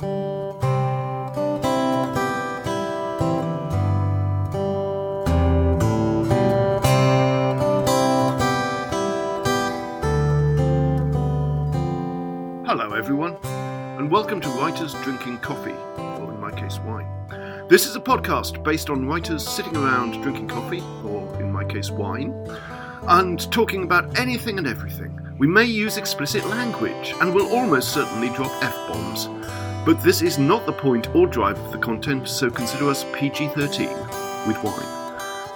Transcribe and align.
Hello, 0.00 0.08
everyone, 12.92 13.36
and 13.44 14.10
welcome 14.10 14.40
to 14.40 14.48
Writers 14.48 14.94
Drinking 15.04 15.38
Coffee, 15.38 15.70
or 15.70 16.32
in 16.32 16.40
my 16.40 16.50
case, 16.50 16.80
wine. 16.80 17.06
This 17.68 17.86
is 17.86 17.94
a 17.94 18.00
podcast 18.00 18.64
based 18.64 18.90
on 18.90 19.06
writers 19.06 19.46
sitting 19.46 19.76
around 19.76 20.20
drinking 20.22 20.48
coffee, 20.48 20.82
or 21.04 21.40
in 21.40 21.52
my 21.52 21.62
case, 21.62 21.92
wine, 21.92 22.32
and 23.02 23.48
talking 23.52 23.84
about 23.84 24.18
anything 24.18 24.58
and 24.58 24.66
everything. 24.66 25.20
We 25.38 25.46
may 25.46 25.66
use 25.66 25.98
explicit 25.98 26.44
language, 26.46 27.14
and 27.20 27.32
will 27.32 27.46
almost 27.54 27.92
certainly 27.92 28.30
drop 28.30 28.50
F 28.60 28.74
bombs, 28.88 29.28
but 29.84 30.02
this 30.02 30.22
is 30.22 30.38
not 30.38 30.64
the 30.64 30.72
point 30.72 31.14
or 31.14 31.26
drive 31.26 31.58
of 31.58 31.72
the 31.72 31.78
content, 31.78 32.26
so 32.26 32.50
consider 32.50 32.88
us 32.88 33.04
PG 33.12 33.48
13 33.48 33.88
with 34.46 34.62
wine. 34.62 35.04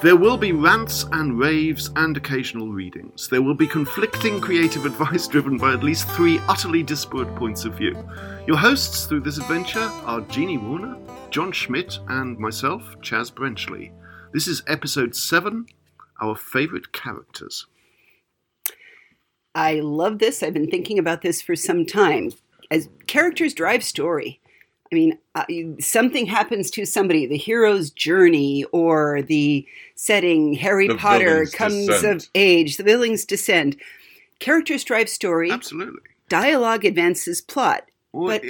There 0.02 0.16
will 0.16 0.36
be 0.36 0.52
rants 0.52 1.06
and 1.12 1.38
raves 1.38 1.90
and 1.96 2.16
occasional 2.16 2.68
readings. 2.68 3.26
There 3.26 3.42
will 3.42 3.54
be 3.54 3.66
conflicting 3.66 4.40
creative 4.40 4.86
advice 4.86 5.26
driven 5.26 5.56
by 5.56 5.72
at 5.72 5.82
least 5.82 6.08
three 6.10 6.38
utterly 6.48 6.82
disparate 6.82 7.34
points 7.36 7.64
of 7.64 7.74
view. 7.74 7.96
Your 8.46 8.58
hosts 8.58 9.06
through 9.06 9.20
this 9.20 9.38
adventure 9.38 9.90
are 10.04 10.20
Jeannie 10.22 10.58
Warner, 10.58 10.96
John 11.30 11.50
Schmidt, 11.50 11.98
and 12.08 12.38
myself, 12.38 12.82
Chaz 13.00 13.32
Brenchley. 13.32 13.92
This 14.32 14.46
is 14.46 14.62
episode 14.66 15.16
7 15.16 15.66
Our 16.20 16.36
Favourite 16.36 16.92
Characters. 16.92 17.66
I 19.54 19.80
love 19.80 20.18
this. 20.18 20.42
I've 20.42 20.54
been 20.54 20.70
thinking 20.70 20.98
about 20.98 21.22
this 21.22 21.42
for 21.42 21.56
some 21.56 21.84
time. 21.86 22.30
As 22.70 22.88
characters 23.06 23.54
drive 23.54 23.82
story. 23.82 24.40
I 24.90 24.94
mean, 24.94 25.18
uh, 25.34 25.44
something 25.80 26.24
happens 26.24 26.70
to 26.70 26.86
somebody, 26.86 27.26
the 27.26 27.36
hero's 27.36 27.90
journey 27.90 28.64
or 28.72 29.20
the 29.20 29.66
setting, 29.96 30.54
Harry 30.54 30.88
The 30.88 30.94
Potter 30.96 31.44
comes 31.52 31.86
descent. 31.86 32.22
of 32.24 32.30
age, 32.34 32.78
the 32.78 32.84
villain's 32.84 33.26
descent. 33.26 33.76
Characters 34.38 34.84
drive 34.84 35.10
story, 35.10 35.50
Absolutely. 35.50 36.00
dialogue 36.30 36.86
advances 36.86 37.42
plot. 37.42 37.84
But- 38.14 38.42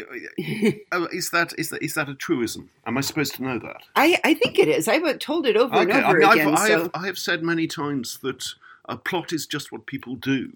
uh, 0.92 1.08
is, 1.12 1.30
that, 1.30 1.52
is, 1.58 1.70
that, 1.70 1.82
is 1.82 1.94
that 1.94 2.08
a 2.08 2.14
truism? 2.14 2.70
Am 2.86 2.96
I 2.96 3.00
supposed 3.00 3.34
to 3.34 3.42
know 3.42 3.58
that? 3.58 3.82
I, 3.96 4.20
I 4.22 4.34
think 4.34 4.60
it 4.60 4.68
is. 4.68 4.86
I've 4.86 5.18
told 5.18 5.44
it 5.44 5.56
over 5.56 5.74
and 5.74 5.90
Okay, 5.90 6.00
I 6.00 6.08
over 6.08 6.18
mean, 6.20 6.30
again. 6.30 6.48
I've, 6.50 6.54
I, 6.54 6.68
so. 6.68 6.78
have, 6.82 6.90
I 6.94 7.06
have 7.06 7.18
said 7.18 7.42
many 7.42 7.66
times 7.66 8.18
that 8.22 8.44
a 8.88 8.96
plot 8.96 9.32
is 9.32 9.44
just 9.46 9.72
what 9.72 9.86
people 9.86 10.14
do, 10.14 10.52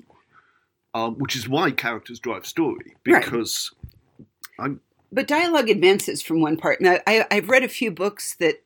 um, 0.94 1.14
which 1.18 1.36
is 1.36 1.48
why 1.48 1.70
characters 1.70 2.18
drive 2.20 2.46
story. 2.46 2.96
Right. 3.06 3.22
Because 3.24 3.72
I'm 4.58 4.80
but 5.14 5.26
dialogue 5.26 5.68
advances 5.68 6.22
from 6.22 6.40
one 6.40 6.56
part. 6.56 6.80
Now, 6.80 6.96
I, 7.06 7.26
I've 7.30 7.50
read 7.50 7.62
a 7.64 7.68
few 7.68 7.90
books 7.90 8.34
that 8.36 8.62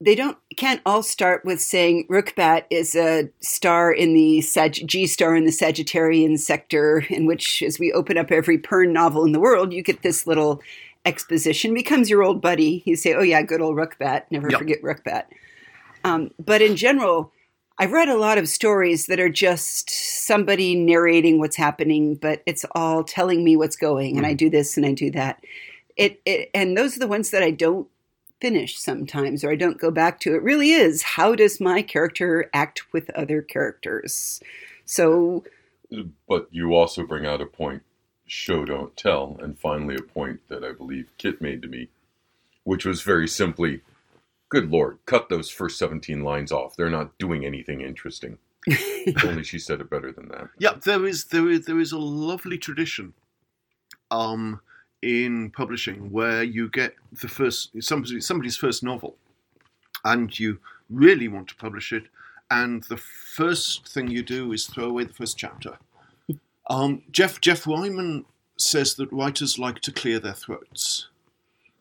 they 0.00 0.14
don't 0.14 0.36
can't 0.56 0.80
all 0.84 1.02
start 1.02 1.44
with 1.44 1.60
saying 1.60 2.06
Rukbat 2.10 2.64
is 2.70 2.94
a 2.94 3.30
star 3.40 3.92
in 3.92 4.14
the 4.14 4.40
Sag- 4.42 4.86
G 4.86 5.06
star 5.06 5.34
in 5.36 5.44
the 5.44 5.50
Sagittarian 5.50 6.38
sector, 6.38 7.04
in 7.10 7.26
which, 7.26 7.62
as 7.62 7.78
we 7.78 7.92
open 7.92 8.18
up 8.18 8.30
every 8.30 8.58
Pern 8.58 8.92
novel 8.92 9.24
in 9.24 9.32
the 9.32 9.40
world, 9.40 9.72
you 9.72 9.82
get 9.82 10.02
this 10.02 10.26
little 10.26 10.60
exposition. 11.06 11.72
Becomes 11.72 12.10
your 12.10 12.22
old 12.22 12.40
buddy. 12.42 12.82
You 12.84 12.96
say, 12.96 13.14
"Oh 13.14 13.22
yeah, 13.22 13.40
good 13.42 13.60
old 13.62 13.76
Rukbat. 13.76 14.24
Never 14.30 14.50
Yep. 14.50 14.58
forget 14.58 14.82
Rukbat." 14.82 15.24
Um, 16.04 16.30
but 16.44 16.60
in 16.62 16.76
general, 16.76 17.32
I've 17.78 17.92
read 17.92 18.08
a 18.08 18.16
lot 18.16 18.38
of 18.38 18.48
stories 18.48 19.06
that 19.06 19.20
are 19.20 19.28
just 19.28 19.90
somebody 19.90 20.74
narrating 20.74 21.38
what's 21.38 21.56
happening, 21.56 22.14
but 22.14 22.42
it's 22.46 22.64
all 22.72 23.04
telling 23.04 23.44
me 23.44 23.56
what's 23.56 23.76
going, 23.76 24.16
and 24.16 24.26
I 24.26 24.34
mm. 24.34 24.38
do 24.38 24.50
this 24.50 24.76
and 24.76 24.86
I 24.86 24.92
do 24.92 25.10
that. 25.10 25.44
It, 25.96 26.20
it 26.24 26.50
and 26.54 26.76
those 26.76 26.96
are 26.96 27.00
the 27.00 27.06
ones 27.06 27.30
that 27.30 27.42
I 27.42 27.50
don't 27.50 27.86
finish 28.40 28.78
sometimes, 28.78 29.44
or 29.44 29.50
I 29.50 29.56
don't 29.56 29.78
go 29.78 29.90
back 29.90 30.20
to. 30.20 30.34
It 30.34 30.42
really 30.42 30.70
is 30.70 31.02
how 31.02 31.34
does 31.34 31.60
my 31.60 31.82
character 31.82 32.50
act 32.54 32.92
with 32.92 33.10
other 33.10 33.42
characters? 33.42 34.40
So 34.84 35.44
uh, 35.92 36.02
But 36.28 36.48
you 36.50 36.74
also 36.74 37.06
bring 37.06 37.26
out 37.26 37.40
a 37.40 37.46
point 37.46 37.82
show, 38.26 38.64
don't 38.64 38.96
tell, 38.96 39.36
and 39.40 39.58
finally 39.58 39.96
a 39.96 40.02
point 40.02 40.40
that 40.48 40.64
I 40.64 40.72
believe 40.72 41.12
Kit 41.18 41.40
made 41.40 41.62
to 41.62 41.68
me, 41.68 41.88
which 42.64 42.84
was 42.84 43.02
very 43.02 43.28
simply 43.28 43.82
good 44.48 44.70
lord, 44.70 44.98
cut 45.06 45.28
those 45.28 45.50
first 45.50 45.78
17 45.78 46.22
lines 46.22 46.52
off. 46.52 46.76
They're 46.76 46.90
not 46.90 47.18
doing 47.18 47.44
anything 47.44 47.80
interesting. 47.80 48.38
Only 49.24 49.44
she 49.44 49.58
said 49.58 49.80
it 49.80 49.90
better 49.90 50.12
than 50.12 50.28
that. 50.28 50.48
Yeah, 50.58 50.74
there 50.84 51.06
is 51.06 51.26
there 51.26 51.48
is 51.48 51.66
there 51.66 51.78
is 51.78 51.92
a 51.92 51.98
lovely 51.98 52.58
tradition, 52.58 53.14
um, 54.10 54.60
in 55.02 55.50
publishing 55.50 56.10
where 56.10 56.42
you 56.42 56.68
get 56.68 56.94
the 57.12 57.28
first 57.28 57.70
somebody, 57.80 58.20
somebody's 58.20 58.56
first 58.56 58.82
novel, 58.82 59.16
and 60.04 60.38
you 60.38 60.58
really 60.90 61.28
want 61.28 61.48
to 61.48 61.56
publish 61.56 61.92
it, 61.92 62.04
and 62.50 62.82
the 62.84 62.96
first 62.96 63.88
thing 63.88 64.08
you 64.08 64.22
do 64.22 64.52
is 64.52 64.66
throw 64.66 64.86
away 64.86 65.04
the 65.04 65.12
first 65.14 65.38
chapter. 65.38 65.78
Um, 66.68 67.02
Jeff 67.12 67.40
Jeff 67.40 67.64
Wyman 67.64 68.24
says 68.56 68.94
that 68.94 69.12
writers 69.12 69.56
like 69.56 69.78
to 69.82 69.92
clear 69.92 70.18
their 70.18 70.32
throats. 70.32 71.06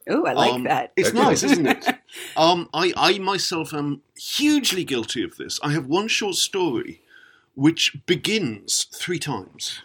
Oh, 0.09 0.25
I 0.25 0.33
like 0.33 0.53
Um, 0.53 0.63
that. 0.63 0.91
It's 0.95 1.09
Okay. 1.09 1.17
nice, 1.19 1.43
isn't 1.43 1.67
it? 1.67 1.85
Um, 2.37 2.69
I, 2.73 2.93
I 2.95 3.17
myself 3.19 3.73
am 3.73 4.01
hugely 4.17 4.83
guilty 4.85 5.21
of 5.23 5.35
this. 5.37 5.59
I 5.61 5.71
have 5.73 5.85
one 5.87 6.07
short 6.07 6.35
story 6.35 7.01
which 7.55 7.97
begins 8.05 8.85
three 8.93 9.19
times, 9.19 9.81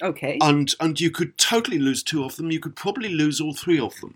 Okay, 0.00 0.38
and 0.40 0.74
and 0.80 1.00
you 1.00 1.10
could 1.10 1.38
totally 1.38 1.78
lose 1.78 2.02
two 2.02 2.24
of 2.24 2.36
them. 2.36 2.50
You 2.50 2.60
could 2.60 2.76
probably 2.76 3.08
lose 3.08 3.40
all 3.40 3.54
three 3.54 3.78
of 3.80 3.98
them, 4.00 4.14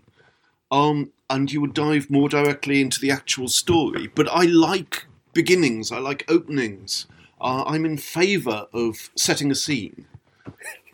um, 0.71 1.11
and 1.29 1.51
you 1.51 1.59
would 1.61 1.73
dive 1.73 2.09
more 2.09 2.29
directly 2.29 2.79
into 2.81 2.99
the 2.99 3.11
actual 3.11 3.47
story. 3.47 4.07
But 4.07 4.27
I 4.31 4.43
like 4.43 5.05
beginnings. 5.33 5.91
I 5.91 5.99
like 5.99 6.23
openings. 6.29 7.05
Uh, 7.39 7.63
I'm 7.65 7.85
in 7.85 7.97
favour 7.97 8.67
of 8.73 9.09
setting 9.15 9.51
a 9.51 9.55
scene. 9.55 10.05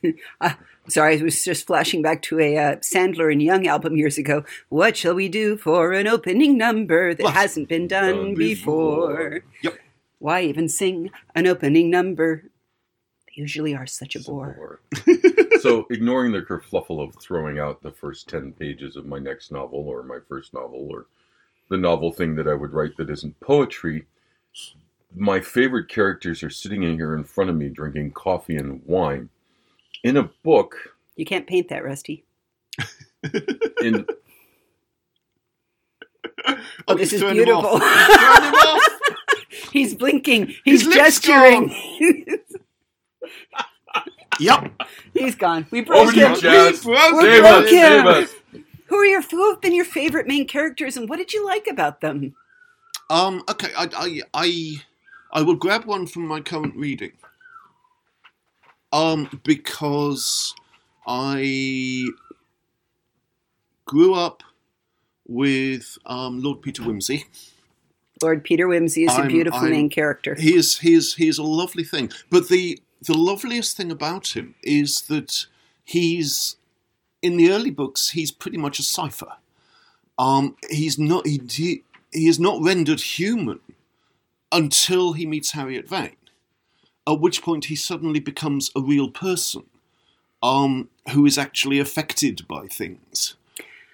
Sorry, 0.90 1.18
I 1.20 1.24
was 1.24 1.44
just 1.44 1.66
flashing 1.66 2.02
back 2.02 2.22
to 2.24 2.40
a 2.40 2.58
uh, 2.58 2.76
Sandler 2.78 3.32
and 3.32 3.42
Young 3.42 3.68
album 3.68 3.96
years 3.96 4.18
ago. 4.18 4.44
What 4.70 4.98
shall 4.98 5.14
we 5.14 5.30
do 5.30 5.56
for 5.58 5.94
an 5.94 6.08
opening 6.08 6.58
number 6.58 7.14
that 7.14 7.24
What? 7.24 7.34
hasn't 7.34 7.70
been 7.70 7.88
done 7.88 8.16
Done 8.16 8.34
before? 8.36 9.08
before. 9.08 9.44
Yep. 9.62 9.78
Why 10.20 10.42
even 10.44 10.68
sing 10.68 11.10
an 11.36 11.48
opening 11.48 11.90
number? 11.90 12.44
They 13.28 13.34
usually 13.42 13.74
are 13.76 13.88
such 13.88 14.16
a 14.18 14.20
bore. 14.20 14.58
Or- 14.60 14.80
so, 15.62 15.88
ignoring 15.90 16.34
the 16.34 16.42
kerfluffle 16.42 17.02
of 17.02 17.16
throwing 17.16 17.60
out 17.60 17.82
the 17.82 17.92
first 17.92 18.28
10 18.28 18.52
pages 18.54 18.98
of 18.98 19.06
my 19.06 19.20
next 19.20 19.52
novel 19.54 19.80
or 19.88 20.04
my 20.04 20.20
first 20.28 20.54
novel 20.54 20.88
or 20.92 21.06
the 21.70 21.78
novel 21.78 22.12
thing 22.12 22.36
that 22.36 22.48
I 22.48 22.54
would 22.56 22.74
write 22.74 22.98
that 22.98 23.10
isn't 23.10 23.40
poetry, 23.40 24.06
my 25.16 25.40
favorite 25.40 25.88
characters 25.88 26.44
are 26.44 26.50
sitting 26.50 26.84
in 26.84 26.96
here 26.96 27.16
in 27.16 27.24
front 27.24 27.50
of 27.50 27.56
me 27.56 27.70
drinking 27.70 28.12
coffee 28.12 28.58
and 28.58 28.82
wine. 28.86 29.30
In 30.04 30.18
a 30.18 30.24
book, 30.44 30.96
You 31.16 31.26
can't 31.26 31.48
paint 31.48 31.70
that, 31.70 31.84
Rusty. 31.84 32.24
in 33.82 34.06
Oh, 36.88 36.96
this 36.96 37.12
he's 37.12 37.14
is 37.14 37.20
throwing 37.22 37.38
him 37.38 37.46
beautiful. 37.46 37.70
off. 37.70 37.82
He's 37.82 38.18
throwing 38.18 38.44
him 38.44 38.54
off. 38.56 38.84
He's 39.72 39.96
blinking. 39.96 40.54
He's 40.66 40.84
lips 40.86 40.96
gesturing. 41.20 41.74
Yep. 44.40 44.82
He's 45.14 45.36
gone. 45.36 45.68
We 45.70 45.82
broke 45.82 46.12
to 46.14 46.20
him. 46.20 46.34
Chaz. 46.34 46.84
We 46.86 46.94
broke 46.94 47.14
We're 47.14 47.44
us, 47.46 47.70
save 47.70 48.06
us. 48.06 48.34
Who 48.88 48.96
are 48.96 49.06
your 49.06 49.22
who 49.22 49.52
have 49.52 49.62
been 49.62 49.76
your 49.76 49.86
favorite 49.86 50.26
main 50.28 50.48
characters, 50.48 50.98
and 50.98 51.08
what 51.08 51.18
did 51.18 51.34
you 51.34 51.46
like 51.46 51.68
about 51.68 52.02
them? 52.02 52.34
Um. 53.12 53.44
Okay. 53.48 53.70
I. 53.78 53.88
I. 53.96 54.22
I. 54.34 54.76
I 55.34 55.42
will 55.44 55.56
grab 55.56 55.86
one 55.86 56.08
from 56.08 56.28
my 56.28 56.42
current 56.42 56.76
reading. 56.76 57.12
Um. 58.94 59.42
Because 59.44 60.54
I 61.06 62.06
grew 63.86 64.14
up 64.14 64.44
with 65.28 65.98
um, 66.06 66.42
Lord 66.42 66.62
Peter 66.62 66.84
Wimsey. 66.84 67.26
Lord 68.22 68.44
Peter 68.44 68.68
Wimsey 68.68 69.06
is 69.08 69.14
a 69.18 69.22
I'm- 69.22 69.28
beautiful 69.28 69.60
I'm- 69.60 69.72
main 69.72 69.90
character. 69.90 70.36
He 70.36 70.56
is. 70.56 70.78
He 70.80 70.94
is. 70.94 71.16
He 71.16 71.28
is 71.28 71.38
a 71.38 71.44
lovely 71.44 71.84
thing. 71.84 72.12
But 72.30 72.48
the 72.50 72.80
the 73.02 73.18
loveliest 73.18 73.76
thing 73.76 73.92
about 73.92 74.36
him 74.36 74.56
is 74.64 75.02
that 75.04 75.46
he's 75.84 76.56
in 77.22 77.36
the 77.38 77.52
early 77.52 77.72
books. 77.72 78.10
He's 78.10 78.32
pretty 78.32 78.58
much 78.58 78.80
a 78.80 78.84
cipher. 78.84 79.34
Um. 80.18 80.56
He's 80.70 80.98
not. 81.00 81.26
He. 81.28 81.42
He, 81.50 81.84
he 82.14 82.28
is 82.28 82.40
not 82.40 82.62
rendered 82.62 83.02
human 83.02 83.60
until 84.52 85.14
he 85.14 85.26
meets 85.26 85.52
Harriet 85.54 85.90
Vane, 85.90 86.16
at 87.08 87.20
which 87.20 87.42
point 87.42 87.66
he 87.66 87.76
suddenly 87.76 88.20
becomes 88.20 88.72
a 88.76 88.82
real 88.82 89.10
person, 89.10 89.64
um, 90.42 90.90
who 91.12 91.26
is 91.26 91.38
actually 91.38 91.80
affected 91.80 92.48
by 92.48 92.66
things. 92.68 93.36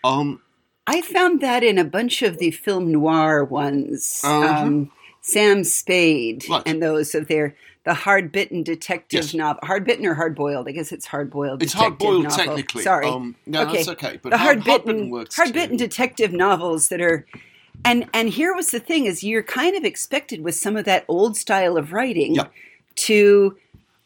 Um, 0.03 0.41
I 0.87 1.01
found 1.01 1.41
that 1.41 1.63
in 1.63 1.77
a 1.77 1.83
bunch 1.83 2.21
of 2.21 2.37
the 2.39 2.51
film 2.51 2.91
noir 2.91 3.43
ones. 3.43 4.21
Uh-huh. 4.23 4.63
Um, 4.65 4.91
Sam 5.21 5.63
Spade 5.63 6.45
Right. 6.49 6.63
and 6.65 6.81
those 6.81 7.13
of 7.13 7.27
their 7.27 7.55
the 7.85 7.93
hard 7.93 8.31
bitten 8.31 8.61
detective 8.63 9.23
Yes. 9.23 9.33
novel. 9.33 9.59
Hard 9.63 9.85
bitten 9.85 10.05
or 10.05 10.13
hard 10.13 10.35
boiled? 10.35 10.67
I 10.67 10.71
guess 10.71 10.91
it's 10.91 11.05
hard 11.05 11.29
boiled. 11.29 11.61
It's 11.63 11.73
hard 11.73 11.97
boiled 11.97 12.29
technically. 12.29 12.83
Sorry. 12.83 13.07
Um, 13.07 13.35
no, 13.45 13.63
Okay. 13.63 13.77
that's 13.77 13.87
okay. 13.89 14.19
But 14.21 14.29
the 14.31 14.37
hard, 14.37 14.63
bitten 14.63 14.71
hard-bitten 14.85 15.09
works 15.09 15.35
hard 15.35 15.53
bitten 15.53 15.77
detective 15.77 16.31
novels 16.31 16.89
that 16.89 17.01
are 17.01 17.25
and 17.85 18.07
and 18.13 18.29
here 18.29 18.53
was 18.53 18.71
the 18.71 18.79
thing 18.79 19.05
is 19.05 19.23
you're 19.23 19.43
kind 19.43 19.75
of 19.75 19.83
expected 19.83 20.41
with 20.43 20.55
some 20.55 20.75
of 20.75 20.85
that 20.85 21.05
old 21.07 21.37
style 21.37 21.77
of 21.77 21.91
writing 21.93 22.35
Yeah. 22.35 22.47
To 23.07 23.55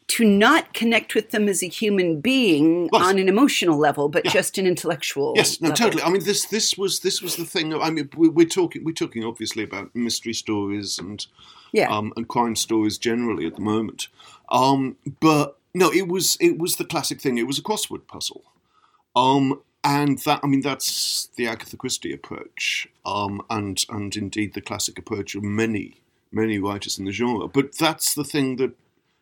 to 0.06 0.22
not 0.24 0.74
connect 0.74 1.14
with 1.14 1.30
them 1.30 1.48
as 1.48 1.62
a 1.62 1.66
human 1.66 2.20
being 2.20 2.90
on 2.92 3.18
an 3.18 3.26
emotional 3.26 3.78
level 3.78 4.08
but 4.10 4.22
Yeah. 4.26 4.32
just 4.32 4.58
an 4.58 4.66
intellectual 4.66 5.32
Yes, 5.34 5.62
no, 5.62 5.70
level. 5.70 5.76
totally. 5.84 6.02
I 6.02 6.10
mean, 6.10 6.22
this 6.24 6.44
this 6.46 6.76
was 6.76 7.00
this 7.00 7.22
was 7.22 7.36
the 7.36 7.46
thing. 7.46 7.72
I 7.72 7.90
mean, 7.90 8.10
we- 8.14 8.28
we're 8.28 8.46
talking 8.60 8.84
we're 8.84 8.92
talking 8.92 9.24
obviously 9.24 9.62
about 9.64 9.94
mystery 9.94 10.34
stories 10.34 10.98
and 10.98 11.26
yeah 11.72 11.88
um, 11.96 12.12
and 12.16 12.28
crime 12.28 12.54
stories 12.54 12.98
generally 12.98 13.46
at 13.46 13.54
the 13.54 13.62
moment. 13.62 14.08
Um, 14.50 14.96
but 15.20 15.58
no, 15.72 15.90
it 15.90 16.06
was 16.06 16.36
it 16.38 16.58
was 16.58 16.76
the 16.76 16.84
classic 16.84 17.18
thing. 17.22 17.38
It 17.38 17.46
was 17.46 17.58
a 17.58 17.62
crossword 17.62 18.06
puzzle, 18.06 18.44
um, 19.16 19.60
and 19.82 20.18
that 20.20 20.40
I 20.42 20.46
mean 20.46 20.60
that's 20.60 21.30
the 21.36 21.46
Agatha 21.48 21.76
Christie 21.78 22.12
approach, 22.12 22.86
um, 23.06 23.42
and 23.48 23.82
and 23.88 24.14
indeed 24.16 24.52
the 24.54 24.60
classic 24.60 24.98
approach 24.98 25.34
of 25.34 25.42
many 25.42 25.94
many 26.30 26.58
writers 26.58 26.98
in 26.98 27.06
the 27.06 27.12
genre. 27.12 27.48
But 27.48 27.76
that's 27.78 28.14
the 28.14 28.24
thing 28.24 28.56
that 28.56 28.72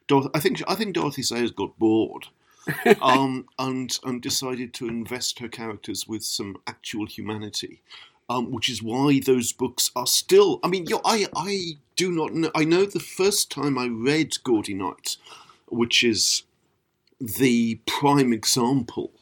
Dor- 0.07 0.31
I 0.35 0.41
think 0.41 0.63
I 0.69 0.75
think 0.75 0.95
Dorothy 0.95 1.23
Sayers 1.23 1.51
got 1.51 1.79
bored. 1.79 2.29
um, 3.03 3.47
and 3.59 3.99
and 4.05 4.23
decided 4.23 4.73
to 4.73 4.87
invest 4.87 5.41
her 5.41 5.49
characters 5.49 6.07
with 6.07 6.23
some 6.23 6.57
actual 6.69 7.07
humanity, 7.07 7.83
um, 8.29 8.53
which 8.53 8.69
is 8.69 8.81
why 8.81 9.19
those 9.19 9.53
books 9.53 9.91
are 9.97 10.07
still. 10.07 10.61
I 10.63 10.69
mean, 10.69 10.87
you 10.87 10.95
know, 10.95 11.01
I 11.05 11.27
I 11.35 11.79
do 11.97 12.13
not 12.13 12.33
know. 12.33 12.53
I 12.55 12.65
know 12.65 12.85
the 12.85 13.01
first 13.01 13.51
time 13.51 13.77
I 13.77 13.89
read 13.89 14.41
Gaudy 14.45 14.75
Night, 14.75 15.17
which 15.71 16.05
is 16.05 16.45
the 17.21 17.81
prime 17.87 18.33
example 18.33 19.13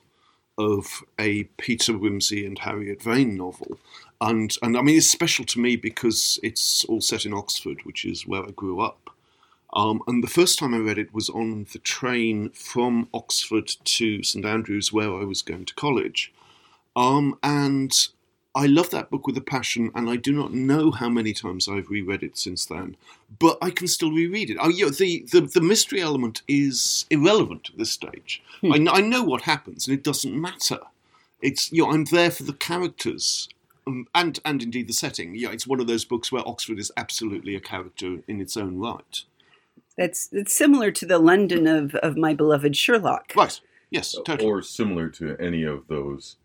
of 0.56 1.02
a 1.18 1.44
Peter 1.56 1.92
Wimsey 1.92 2.46
and 2.46 2.58
Harriet 2.58 3.02
Vane 3.02 3.36
novel. 3.36 3.78
And, 4.20 4.54
and 4.62 4.76
I 4.76 4.82
mean, 4.82 4.98
it's 4.98 5.10
special 5.10 5.44
to 5.46 5.60
me 5.60 5.76
because 5.76 6.38
it's 6.42 6.84
all 6.84 7.00
set 7.00 7.24
in 7.24 7.32
Oxford, 7.32 7.80
which 7.84 8.04
is 8.04 8.26
where 8.26 8.44
I 8.44 8.50
grew 8.50 8.80
up. 8.80 9.09
Um, 9.72 10.02
and 10.06 10.22
the 10.22 10.28
first 10.28 10.58
time 10.58 10.74
I 10.74 10.78
read 10.78 10.98
it 10.98 11.14
was 11.14 11.30
on 11.30 11.66
the 11.72 11.78
train 11.78 12.50
from 12.50 13.08
Oxford 13.14 13.68
to 13.84 14.22
St 14.22 14.44
Andrews, 14.44 14.92
where 14.92 15.14
I 15.14 15.24
was 15.24 15.42
going 15.42 15.64
to 15.66 15.74
college. 15.74 16.32
Um, 16.96 17.38
and 17.42 17.92
I 18.54 18.66
love 18.66 18.90
that 18.90 19.10
book 19.10 19.26
with 19.28 19.36
a 19.36 19.42
passion, 19.42 19.92
and 19.94 20.10
I 20.10 20.16
do 20.16 20.32
not 20.32 20.52
know 20.52 20.90
how 20.90 21.08
many 21.08 21.32
times 21.32 21.68
I've 21.68 21.88
reread 21.88 22.24
it 22.24 22.36
since 22.36 22.66
then. 22.66 22.96
But 23.38 23.58
I 23.62 23.70
can 23.70 23.86
still 23.86 24.10
reread 24.10 24.50
it. 24.50 24.56
Oh, 24.60 24.70
yeah, 24.70 24.88
the, 24.88 25.24
the, 25.30 25.42
the 25.42 25.60
mystery 25.60 26.00
element 26.00 26.42
is 26.48 27.06
irrelevant 27.10 27.70
at 27.70 27.78
this 27.78 27.92
stage. 27.92 28.42
I, 28.64 28.84
I 28.90 29.00
know 29.00 29.22
what 29.22 29.42
happens, 29.42 29.86
and 29.86 29.96
it 29.96 30.02
doesn't 30.02 30.34
matter. 30.34 30.80
It's 31.40 31.70
you 31.70 31.84
know, 31.84 31.92
I'm 31.92 32.04
there 32.06 32.30
for 32.30 32.42
the 32.42 32.52
characters. 32.52 33.48
Um, 33.86 34.08
and 34.14 34.38
and 34.44 34.62
indeed 34.62 34.88
the 34.88 34.92
setting. 34.92 35.34
Yeah, 35.34 35.52
it's 35.52 35.66
one 35.66 35.80
of 35.80 35.86
those 35.86 36.04
books 36.04 36.30
where 36.30 36.46
Oxford 36.46 36.78
is 36.78 36.92
absolutely 36.96 37.54
a 37.54 37.60
character 37.60 38.18
in 38.28 38.40
its 38.40 38.56
own 38.56 38.78
right. 38.78 39.24
That's 39.96 40.28
it's 40.32 40.54
similar 40.54 40.90
to 40.90 41.04
the 41.06 41.18
london 41.18 41.66
of 41.66 41.94
of 41.96 42.16
my 42.16 42.34
beloved 42.34 42.76
sherlock 42.76 43.32
Right. 43.36 43.60
Yes, 43.90 44.14
totally. 44.24 44.48
or 44.48 44.62
similar 44.62 45.08
to 45.10 45.36
any 45.40 45.64
of 45.64 45.88
those 45.88 46.36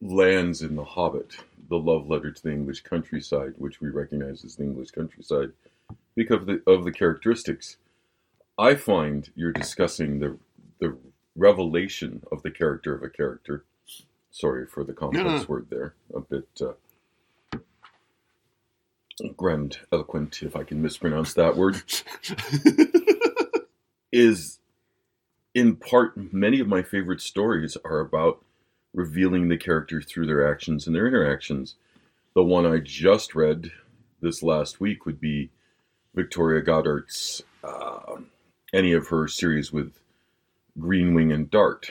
lands 0.00 0.62
in 0.62 0.76
The 0.76 0.84
Hobbit, 0.84 1.36
the 1.68 1.78
love 1.78 2.08
letter 2.08 2.30
to 2.30 2.42
the 2.42 2.52
English 2.52 2.82
countryside, 2.82 3.54
which 3.58 3.80
we 3.80 3.88
recognize 3.88 4.44
as 4.44 4.56
the 4.56 4.62
English 4.64 4.92
countryside, 4.92 5.50
because 6.14 6.42
of 6.42 6.46
the, 6.46 6.62
of 6.66 6.84
the 6.84 6.92
characteristics. 6.92 7.76
I 8.56 8.76
find 8.76 9.30
you're 9.34 9.52
discussing 9.52 10.20
the 10.20 10.38
the 10.78 10.96
revelation 11.34 12.22
of 12.30 12.42
the 12.42 12.50
character 12.50 12.94
of 12.94 13.02
a 13.02 13.08
character. 13.08 13.64
Sorry 14.30 14.66
for 14.66 14.84
the 14.84 14.92
complex 14.92 15.42
no. 15.42 15.46
word 15.48 15.66
there, 15.70 15.94
a 16.14 16.20
bit 16.20 16.46
uh, 16.60 16.72
grandiloquent, 19.36 20.42
if 20.42 20.56
I 20.56 20.64
can 20.64 20.82
mispronounce 20.82 21.34
that 21.34 21.56
word 21.56 21.82
is 24.12 24.58
in 25.54 25.76
part 25.76 26.32
many 26.32 26.60
of 26.60 26.68
my 26.68 26.82
favorite 26.82 27.20
stories 27.20 27.76
are 27.84 28.00
about 28.00 28.44
revealing 28.92 29.48
the 29.48 29.56
character 29.56 30.00
through 30.00 30.26
their 30.26 30.50
actions 30.50 30.86
and 30.86 30.94
their 30.94 31.06
interactions. 31.06 31.74
The 32.34 32.44
one 32.44 32.66
I 32.66 32.78
just 32.78 33.34
read 33.34 33.70
this 34.20 34.42
last 34.42 34.80
week 34.80 35.06
would 35.06 35.20
be 35.20 35.50
Victoria 36.14 36.62
Goddard's 36.62 37.42
uh, 37.62 38.16
any 38.72 38.92
of 38.92 39.08
her 39.08 39.28
series 39.28 39.72
with 39.72 39.92
Greenwing 40.78 41.32
and 41.32 41.50
Dart. 41.50 41.90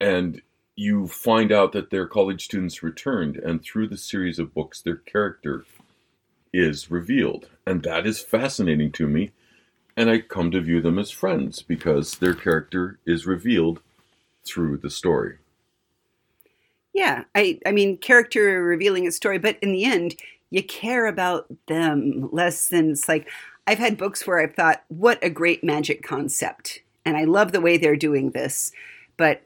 And 0.00 0.42
you 0.76 1.06
find 1.06 1.52
out 1.52 1.72
that 1.72 1.90
their 1.90 2.06
college 2.06 2.44
students 2.44 2.82
returned, 2.82 3.36
and 3.36 3.62
through 3.62 3.88
the 3.88 3.96
series 3.96 4.38
of 4.40 4.54
books, 4.54 4.80
their 4.80 4.96
character 4.96 5.64
is 6.56 6.90
revealed. 6.90 7.48
And 7.66 7.82
that 7.82 8.06
is 8.06 8.20
fascinating 8.20 8.92
to 8.92 9.06
me 9.06 9.32
and 9.96 10.10
I 10.10 10.18
come 10.18 10.50
to 10.50 10.60
view 10.60 10.80
them 10.80 10.98
as 10.98 11.10
friends 11.10 11.62
because 11.62 12.16
their 12.16 12.34
character 12.34 12.98
is 13.06 13.26
revealed 13.26 13.80
through 14.44 14.78
the 14.78 14.90
story. 14.90 15.38
Yeah, 16.92 17.24
I 17.34 17.60
I 17.66 17.72
mean 17.72 17.96
character 17.98 18.62
revealing 18.62 19.06
a 19.06 19.12
story, 19.12 19.38
but 19.38 19.58
in 19.60 19.72
the 19.72 19.84
end, 19.84 20.16
you 20.50 20.62
care 20.62 21.06
about 21.06 21.46
them 21.66 22.28
less 22.32 22.68
than 22.68 22.90
it's 22.90 23.08
like 23.08 23.28
I've 23.66 23.78
had 23.78 23.96
books 23.96 24.26
where 24.26 24.40
I've 24.40 24.54
thought, 24.54 24.84
what 24.88 25.22
a 25.22 25.30
great 25.30 25.64
magic 25.64 26.02
concept. 26.02 26.82
And 27.06 27.16
I 27.16 27.24
love 27.24 27.52
the 27.52 27.60
way 27.60 27.76
they're 27.76 27.96
doing 27.96 28.30
this, 28.30 28.72
but 29.16 29.42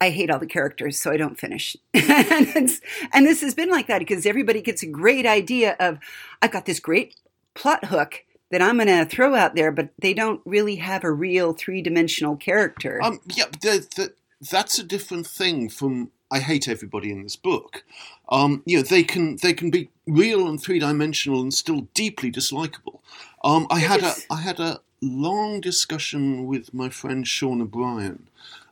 I 0.00 0.10
hate 0.10 0.30
all 0.30 0.38
the 0.38 0.46
characters, 0.46 1.00
so 1.00 1.10
I 1.10 1.16
don't 1.16 1.38
finish. 1.38 1.76
and, 1.94 2.48
it's, 2.56 2.80
and 3.12 3.26
this 3.26 3.40
has 3.40 3.54
been 3.54 3.70
like 3.70 3.86
that 3.86 4.00
because 4.00 4.26
everybody 4.26 4.60
gets 4.60 4.82
a 4.82 4.86
great 4.86 5.26
idea 5.26 5.76
of, 5.80 5.98
I've 6.42 6.50
got 6.50 6.66
this 6.66 6.80
great 6.80 7.16
plot 7.54 7.86
hook 7.86 8.24
that 8.50 8.60
I'm 8.60 8.76
going 8.76 8.88
to 8.88 9.04
throw 9.04 9.34
out 9.34 9.54
there, 9.54 9.72
but 9.72 9.90
they 9.98 10.14
don't 10.14 10.40
really 10.44 10.76
have 10.76 11.04
a 11.04 11.10
real 11.10 11.52
three 11.52 11.82
dimensional 11.82 12.36
character. 12.36 13.00
Um, 13.02 13.20
yeah, 13.34 13.46
the, 13.62 13.86
the, 13.96 14.12
that's 14.50 14.78
a 14.78 14.84
different 14.84 15.26
thing 15.26 15.68
from 15.68 16.10
I 16.30 16.40
hate 16.40 16.68
everybody 16.68 17.12
in 17.12 17.22
this 17.22 17.36
book. 17.36 17.84
Um, 18.28 18.62
you 18.66 18.78
know, 18.78 18.82
they 18.82 19.04
can 19.04 19.36
they 19.42 19.52
can 19.52 19.70
be 19.70 19.90
real 20.06 20.48
and 20.48 20.60
three 20.60 20.78
dimensional 20.78 21.40
and 21.40 21.54
still 21.54 21.86
deeply 21.94 22.32
dislikable. 22.32 23.00
Um, 23.44 23.66
I 23.70 23.78
had 23.78 24.02
a. 24.02 24.14
I 24.30 24.40
had 24.40 24.58
a 24.58 24.80
long 25.00 25.60
discussion 25.60 26.46
with 26.46 26.72
my 26.72 26.88
friend 26.88 27.26
Sean 27.26 27.60
O'Brien, 27.60 28.26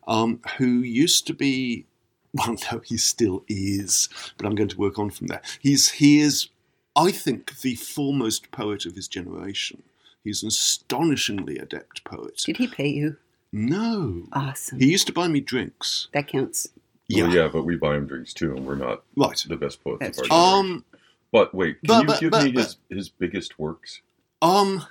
um, 0.07 0.41
who 0.59 0.67
used 0.67 1.27
to 1.29 1.35
be. 1.35 1.87
Well, 2.35 2.57
no, 2.73 2.79
he 2.79 2.97
still 2.97 3.45
is, 3.47 4.09
but 4.39 4.47
I'm 4.47 4.55
going 4.55 4.71
to 4.71 4.79
work 4.79 4.99
on 4.99 5.11
from 5.11 5.27
there. 5.27 5.43
He's 5.61 5.91
he 5.91 6.19
is, 6.21 6.49
I 6.97 7.11
think, 7.11 7.61
the 7.61 7.75
foremost 7.75 8.51
poet 8.51 8.87
of 8.87 8.95
his 8.97 9.07
generation. 9.07 9.83
He's 10.25 10.43
an 10.43 10.49
astonishingly 10.49 11.59
adept 11.59 12.05
poet. 12.05 12.39
Did 12.47 12.57
he 12.57 12.69
pay 12.69 12.89
you? 12.89 13.17
No, 13.53 14.23
Awesome. 14.33 14.79
he 14.81 14.91
used 14.91 15.07
to 15.09 15.13
buy 15.13 15.29
me 15.29 15.41
drinks. 15.41 16.09
that 16.15 16.27
counts. 16.27 16.71
Yeah. 17.07 17.25
Well, 17.25 17.35
yeah, 17.37 17.49
but 17.53 17.65
we 17.67 17.77
buy 17.77 17.97
him 17.97 18.07
drinks 18.07 18.33
too, 18.33 18.57
and 18.57 18.65
we're 18.67 18.77
not 18.77 19.03
Right. 19.15 19.37
the 19.47 19.57
best 19.57 19.85
poets 19.85 19.99
That's 20.01 20.17
of 20.19 20.23
our 20.23 20.29
true. 20.29 20.37
generation. 20.39 20.77
Um. 20.77 20.85
But 21.33 21.55
wait, 21.55 21.81
can 21.83 21.89
but- 21.89 22.01
you 22.01 22.07
but- 22.07 22.21
give 22.21 22.31
but- 22.31 22.45
me 22.45 22.53
his, 22.53 22.77
his 22.89 23.09
biggest 23.11 23.59
works? 23.59 24.01
Um. 24.41 24.87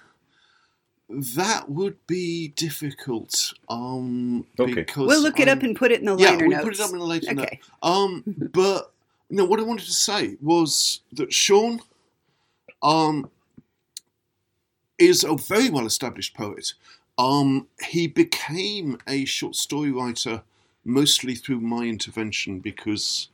That 1.11 1.69
would 1.69 1.97
be 2.07 2.49
difficult. 2.49 3.53
Um. 3.69 4.45
Okay. 4.59 4.73
Because 4.75 5.07
We'll 5.07 5.21
look 5.21 5.39
it 5.39 5.47
up 5.47 5.59
I'm- 5.59 5.65
and 5.67 5.75
put 5.75 5.91
it 5.91 5.99
in 5.99 6.05
the 6.05 6.15
yeah, 6.17 6.31
liner 6.31 6.47
we'll 6.47 6.57
notes. 6.57 6.63
put 6.63 6.73
it 6.75 6.79
up 6.79 6.89
in 6.91 6.97
a 6.97 7.03
later 7.03 7.33
note. 7.33 7.45
Okay. 7.47 7.59
Um. 7.83 8.23
But 8.53 8.91
no, 9.29 9.45
what 9.45 9.59
I 9.59 9.63
wanted 9.63 9.85
to 9.85 9.93
say 9.93 10.37
was 10.41 11.01
that 11.13 11.33
Sean, 11.33 11.81
um, 12.83 13.29
is 14.97 15.23
a 15.23 15.35
very 15.35 15.69
well 15.69 15.85
established 15.85 16.33
poet. 16.35 16.73
Um, 17.17 17.67
he 17.89 18.07
became 18.07 18.97
a 19.07 19.25
short 19.25 19.55
story 19.55 19.91
writer 19.91 20.43
mostly 20.85 21.35
through 21.35 21.59
my 21.61 21.83
intervention 21.83 22.59
because 22.59 23.27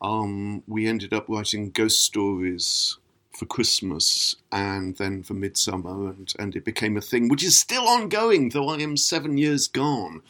um, 0.00 0.62
we 0.66 0.86
ended 0.86 1.12
up 1.12 1.26
writing 1.28 1.70
ghost 1.70 2.00
stories 2.00 2.96
for 3.36 3.46
Christmas 3.46 4.36
and 4.52 4.96
then 4.96 5.22
for 5.22 5.34
Midsummer, 5.34 6.10
and, 6.10 6.32
and 6.38 6.56
it 6.56 6.64
became 6.64 6.96
a 6.96 7.00
thing 7.00 7.28
which 7.28 7.42
is 7.42 7.58
still 7.58 7.86
ongoing, 7.88 8.50
though 8.50 8.68
I 8.68 8.78
am 8.78 8.96
seven 8.96 9.36
years 9.38 9.68
gone. 9.68 10.22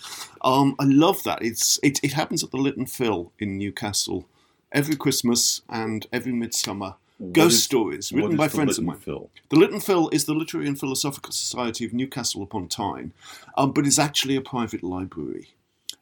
Um, 0.43 0.75
I 0.79 0.85
love 0.85 1.23
that. 1.25 1.43
It's 1.43 1.79
it, 1.83 2.01
it 2.03 2.13
happens 2.13 2.43
at 2.43 2.51
the 2.51 2.57
Lit 2.57 2.77
and 2.77 2.91
Phil 2.91 3.33
in 3.39 3.59
Newcastle 3.59 4.27
every 4.73 4.97
Christmas 4.97 5.63
and 5.69 6.07
every 6.13 6.33
Midsummer. 6.33 6.97
What 7.19 7.33
Ghost 7.33 7.55
is- 7.55 7.63
stories 7.63 8.13
written 8.13 8.37
by 8.37 8.49
friends 8.49 8.77
of 8.79 8.79
Lit 8.79 8.79
and 8.79 8.87
mine. 8.87 8.99
Phil? 8.99 9.31
The 9.51 9.57
Lit 9.57 9.71
and 9.71 9.83
Phil 9.83 10.09
is 10.11 10.25
the 10.25 10.35
Literary 10.35 10.67
and 10.67 10.79
Philosophical 10.79 11.33
Society 11.33 11.85
of 11.85 11.93
Newcastle 11.93 12.43
upon 12.43 12.69
Tyne, 12.69 13.13
um, 13.57 13.73
but 13.73 13.87
is 13.87 13.99
actually 13.99 14.35
a 14.37 14.41
private 14.41 14.83
library. 14.83 15.51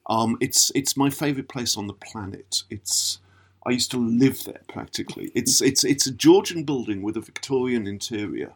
Um, 0.09 0.37
it's 0.41 0.73
it's 0.75 0.97
my 0.97 1.11
favourite 1.11 1.49
place 1.49 1.77
on 1.77 1.87
the 1.87 1.93
planet. 1.93 2.65
It's 2.71 3.19
I 3.67 3.71
used 3.71 3.91
to 3.93 3.97
live 3.99 4.45
there 4.45 4.61
practically. 4.69 5.31
It's 5.35 5.61
it's 5.61 5.85
it's 5.85 6.07
a 6.07 6.13
Georgian 6.13 6.65
building 6.65 7.03
with 7.03 7.17
a 7.17 7.21
Victorian 7.21 7.87
interior, 7.87 8.53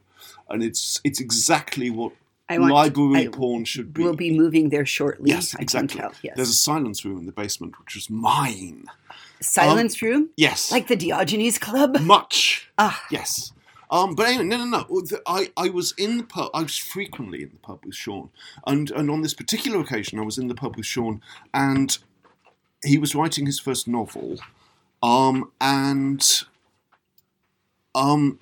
and 0.49 0.63
it's 0.63 1.01
it's 1.05 1.21
exactly 1.21 1.91
what 1.91 2.13
want- 2.51 2.73
library 2.73 3.27
I 3.27 3.29
porn 3.29 3.65
should 3.65 3.93
be. 3.95 4.03
We'll 4.03 4.15
be 4.17 4.37
moving 4.37 4.71
there 4.71 4.87
shortly. 4.87 5.31
yes, 5.31 5.55
I 5.57 5.63
exactly. 5.63 6.01
tell, 6.01 6.13
yes. 6.23 6.35
There's 6.37 6.51
a 6.51 6.55
silence 6.55 7.05
room 7.05 7.19
in 7.19 7.27
the 7.27 7.33
basement, 7.33 7.79
which 7.81 7.95
was 7.95 8.09
mine. 8.11 8.87
silence 9.41 10.01
room, 10.03 10.31
Yes, 10.37 10.71
like 10.73 10.89
the 10.89 10.97
Diogenes 10.97 11.59
Club. 11.59 12.01
much. 12.01 12.69
Ah, 12.79 13.03
Yes. 13.11 13.53
Um, 13.89 14.17
but 14.17 14.27
anyway, 14.27 14.45
no, 14.45 14.65
no, 14.65 14.85
no. 14.89 15.03
I, 15.29 15.53
I 15.57 15.69
was 15.69 15.95
in 15.97 16.17
the 16.19 16.25
pub. 16.25 16.51
I 16.53 16.63
was 16.63 16.77
frequently 16.77 17.43
in 17.45 17.51
the 17.51 17.59
pub 17.59 17.85
with 17.85 17.95
Sean, 17.95 18.31
and 18.67 18.91
and 18.91 19.09
on 19.09 19.23
this 19.23 19.33
particular 19.35 19.79
occasion, 19.81 20.19
I 20.19 20.23
was 20.23 20.39
in 20.39 20.49
the 20.49 20.57
pub 20.57 20.75
with 20.77 20.87
Sean, 20.87 21.23
and 21.55 21.97
he 22.85 22.99
was 22.99 23.15
writing 23.15 23.47
his 23.47 23.61
first 23.61 23.87
novel, 23.87 24.39
um, 25.03 25.51
and 25.61 26.23
um, 27.95 28.39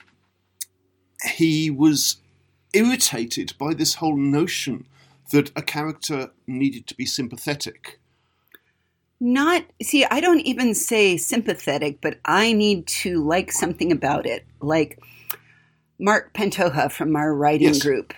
he 1.34 1.70
was 1.70 2.16
irritated 2.73 3.54
by 3.58 3.75
this 3.75 3.96
whole 3.96 4.16
notion 4.16 4.87
that 5.30 5.50
a 5.56 5.62
character 5.62 6.30
needed 6.46 6.87
to 6.88 6.94
be 6.94 7.06
sympathetic. 7.06 7.99
not 9.20 9.64
see. 9.82 10.04
I 10.04 10.20
don't 10.20 10.40
even 10.40 10.75
say 10.75 11.16
sympathetic, 11.16 12.00
but 12.00 12.18
I 12.25 12.52
need 12.52 12.87
to 13.02 13.23
like 13.25 13.52
something 13.52 13.90
about 13.90 14.26
it. 14.26 14.44
Like 14.61 14.99
Mark 15.99 16.34
Pantoja 16.34 16.90
from 16.92 17.16
our 17.16 17.34
writing 17.34 17.68
Yes. 17.68 17.82
group 17.82 18.12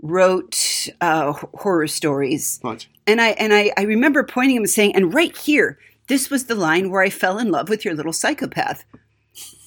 wrote 0.00 0.88
uh, 1.00 1.32
horror 1.32 1.88
stories, 1.88 2.60
Right. 2.62 2.86
and 3.06 3.20
I 3.20 3.30
and 3.30 3.52
I, 3.52 3.72
I 3.76 3.82
remember 3.82 4.22
pointing 4.22 4.56
him 4.56 4.62
and 4.62 4.70
saying, 4.70 4.94
and 4.94 5.12
right 5.12 5.36
here, 5.36 5.78
this 6.08 6.30
was 6.30 6.46
the 6.46 6.54
line 6.54 6.90
where 6.90 7.02
I 7.02 7.10
fell 7.10 7.38
in 7.38 7.50
love 7.50 7.68
with 7.68 7.84
your 7.84 7.94
little 7.94 8.12
psychopath, 8.12 8.84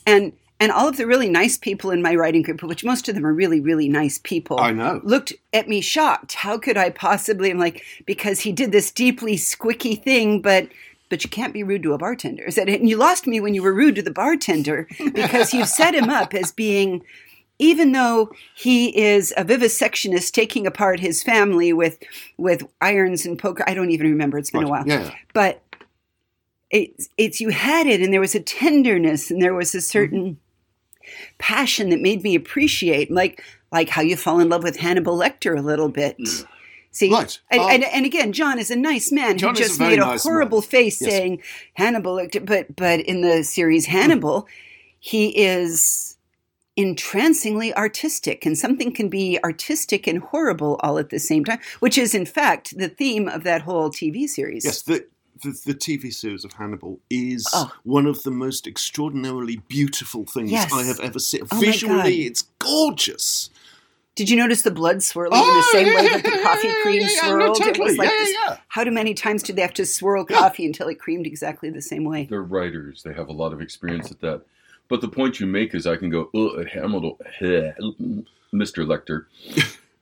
and 0.05 0.33
and 0.59 0.71
all 0.71 0.87
of 0.87 0.95
the 0.97 1.05
really 1.05 1.29
nice 1.29 1.57
people 1.57 1.91
in 1.91 2.01
my 2.01 2.15
writing 2.15 2.41
group, 2.41 2.63
which 2.63 2.85
most 2.85 3.09
of 3.09 3.15
them 3.15 3.25
are 3.25 3.33
really 3.33 3.59
really 3.59 3.89
nice 3.89 4.19
people, 4.23 4.59
I 4.59 4.71
know. 4.71 5.01
looked 5.03 5.33
at 5.53 5.67
me 5.67 5.81
shocked. 5.81 6.33
How 6.33 6.57
could 6.57 6.77
I 6.77 6.89
possibly? 6.89 7.51
I'm 7.51 7.59
like 7.59 7.83
because 8.05 8.39
he 8.41 8.51
did 8.51 8.71
this 8.71 8.91
deeply 8.91 9.35
squicky 9.35 10.01
thing, 10.01 10.41
but. 10.41 10.69
But 11.07 11.23
you 11.23 11.29
can't 11.29 11.53
be 11.53 11.61
rude 11.61 11.83
to 11.83 11.93
a 11.93 11.99
bartender. 11.99 12.43
I 12.47 12.49
said, 12.49 12.67
and 12.67 12.89
you 12.89 12.97
lost 12.97 13.27
me 13.27 13.39
when 13.39 13.53
you 13.53 13.61
were 13.61 13.71
rude 13.75 13.93
to 13.97 14.01
the 14.01 14.09
bartender 14.11 14.87
because 15.13 15.53
you 15.53 15.63
set 15.63 15.93
him 15.93 16.09
up 16.09 16.33
as 16.33 16.51
being 16.51 17.03
even 17.59 17.91
though 17.91 18.31
he 18.55 18.87
is 18.99 19.31
a 19.37 19.45
vivisectionist 19.45 20.31
taking 20.31 20.65
apart 20.65 20.99
his 20.99 21.21
family 21.21 21.71
with 21.71 21.99
with 22.37 22.63
irons 22.81 23.23
and 23.25 23.37
poker 23.37 23.63
i 23.67 23.73
don't 23.75 23.91
even 23.91 24.07
remember 24.09 24.37
it's 24.39 24.49
been 24.51 24.63
a 24.63 24.67
while 24.67 24.83
Yeah. 24.87 25.03
yeah. 25.03 25.15
but 25.33 25.61
it's 26.75 27.07
it's 27.17 27.39
you 27.39 27.49
had 27.49 27.87
it 27.87 28.01
and 28.01 28.11
there 28.11 28.19
was 28.19 28.35
a 28.35 28.39
tenderness 28.39 29.31
and 29.31 29.41
there 29.41 29.53
was 29.53 29.73
a 29.73 29.81
certain 29.81 30.37
passion 31.37 31.89
that 31.89 32.01
made 32.01 32.21
me 32.23 32.35
appreciate 32.35 33.09
like 33.11 33.43
like 33.71 33.89
how 33.89 34.01
you 34.01 34.17
fall 34.17 34.39
in 34.39 34.49
love 34.49 34.63
with 34.63 34.77
hannibal 34.77 35.17
lecter 35.17 35.57
a 35.57 35.61
little 35.61 35.89
bit. 35.89 36.17
See? 36.91 37.11
Right. 37.11 37.39
and, 37.51 37.59
Um, 37.61 37.69
and, 37.71 37.83
and 37.83 38.05
again 38.05 38.31
john 38.33 38.57
is 38.59 38.71
a 38.71 38.75
nice 38.75 39.11
man 39.11 39.37
John 39.37 39.55
who 39.55 39.61
a 39.61 39.63
just 39.65 39.77
very 39.77 39.91
made 39.91 39.99
a 39.99 40.05
nice 40.05 40.23
horrible 40.23 40.61
man. 40.61 40.69
face 40.69 41.01
Yes. 41.01 41.11
saying 41.11 41.41
hannibal 41.75 42.15
lecter 42.15 42.45
but 42.45 42.75
but 42.75 42.99
in 43.01 43.21
the 43.21 43.43
series 43.43 43.85
hannibal 43.85 44.47
he 44.99 45.27
is 45.37 46.17
entrancingly 46.77 47.73
artistic 47.75 48.45
and 48.45 48.57
something 48.57 48.91
can 48.93 49.07
be 49.09 49.39
artistic 49.43 50.07
and 50.07 50.19
horrible 50.19 50.77
all 50.83 50.97
at 50.97 51.09
the 51.09 51.19
same 51.19 51.45
time 51.45 51.59
which 51.79 51.97
is 51.97 52.13
in 52.15 52.25
fact 52.25 52.77
the 52.77 52.89
theme 52.89 53.27
of 53.29 53.43
that 53.43 53.61
whole 53.61 53.89
tv 53.89 54.27
series. 54.27 54.65
Yes, 54.65 54.81
the, 54.81 55.05
the 55.43 55.51
the 55.65 55.73
TV 55.75 56.13
series 56.13 56.45
of 56.45 56.53
Hannibal 56.53 56.99
is 57.09 57.45
Oh. 57.53 57.71
one 57.83 58.05
of 58.07 58.23
the 58.23 58.31
most 58.31 58.67
extraordinarily 58.67 59.57
beautiful 59.67 60.25
things 60.25 60.51
Yes. 60.51 60.71
I 60.73 60.83
have 60.83 60.99
ever 60.99 61.19
seen. 61.19 61.41
Oh 61.51 61.59
Visually, 61.59 62.25
it's 62.25 62.43
gorgeous. 62.59 63.49
Did 64.15 64.29
you 64.29 64.37
notice 64.37 64.61
the 64.61 64.71
blood 64.71 65.03
swirling 65.03 65.33
in 65.37 65.45
the 65.45 65.53
oh, 65.53 65.69
same 65.73 65.87
way 65.93 66.07
that 66.07 66.23
the 66.23 66.39
coffee 66.41 66.69
cream 66.81 67.03
Oh, 67.03 67.05
yeah, 67.05 67.09
yeah, 67.15 67.19
swirled? 67.21 67.59
no, 67.59 67.67
It 67.67 67.77
was 67.79 67.97
like 67.97 68.09
Yeah, 68.09 68.15
this. 68.17 68.29
yeah, 68.33 68.49
yeah. 68.51 68.57
How 68.69 68.85
do 68.85 68.91
many 68.91 69.13
times 69.13 69.43
did 69.43 69.57
they 69.57 69.61
have 69.61 69.73
to 69.73 69.85
swirl 69.85 70.25
Yeah. 70.29 70.37
coffee 70.37 70.65
until 70.65 70.87
it 70.87 70.99
creamed 70.99 71.27
exactly 71.27 71.69
the 71.69 71.81
same 71.81 72.05
way? 72.05 72.25
They're 72.29 72.41
writers. 72.41 73.03
They 73.03 73.11
have 73.13 73.27
a 73.27 73.33
lot 73.33 73.51
of 73.51 73.59
experience 73.61 74.09
at 74.11 74.21
that. 74.21 74.43
But 74.87 75.01
the 75.01 75.09
point 75.09 75.41
you 75.41 75.47
make 75.47 75.75
is 75.75 75.85
I 75.85 75.97
can 75.97 76.09
go, 76.09 76.29
ugh, 76.33 76.65
Hamilton, 76.65 78.25
Mr. 78.53 78.85
Lecter. 78.85 79.25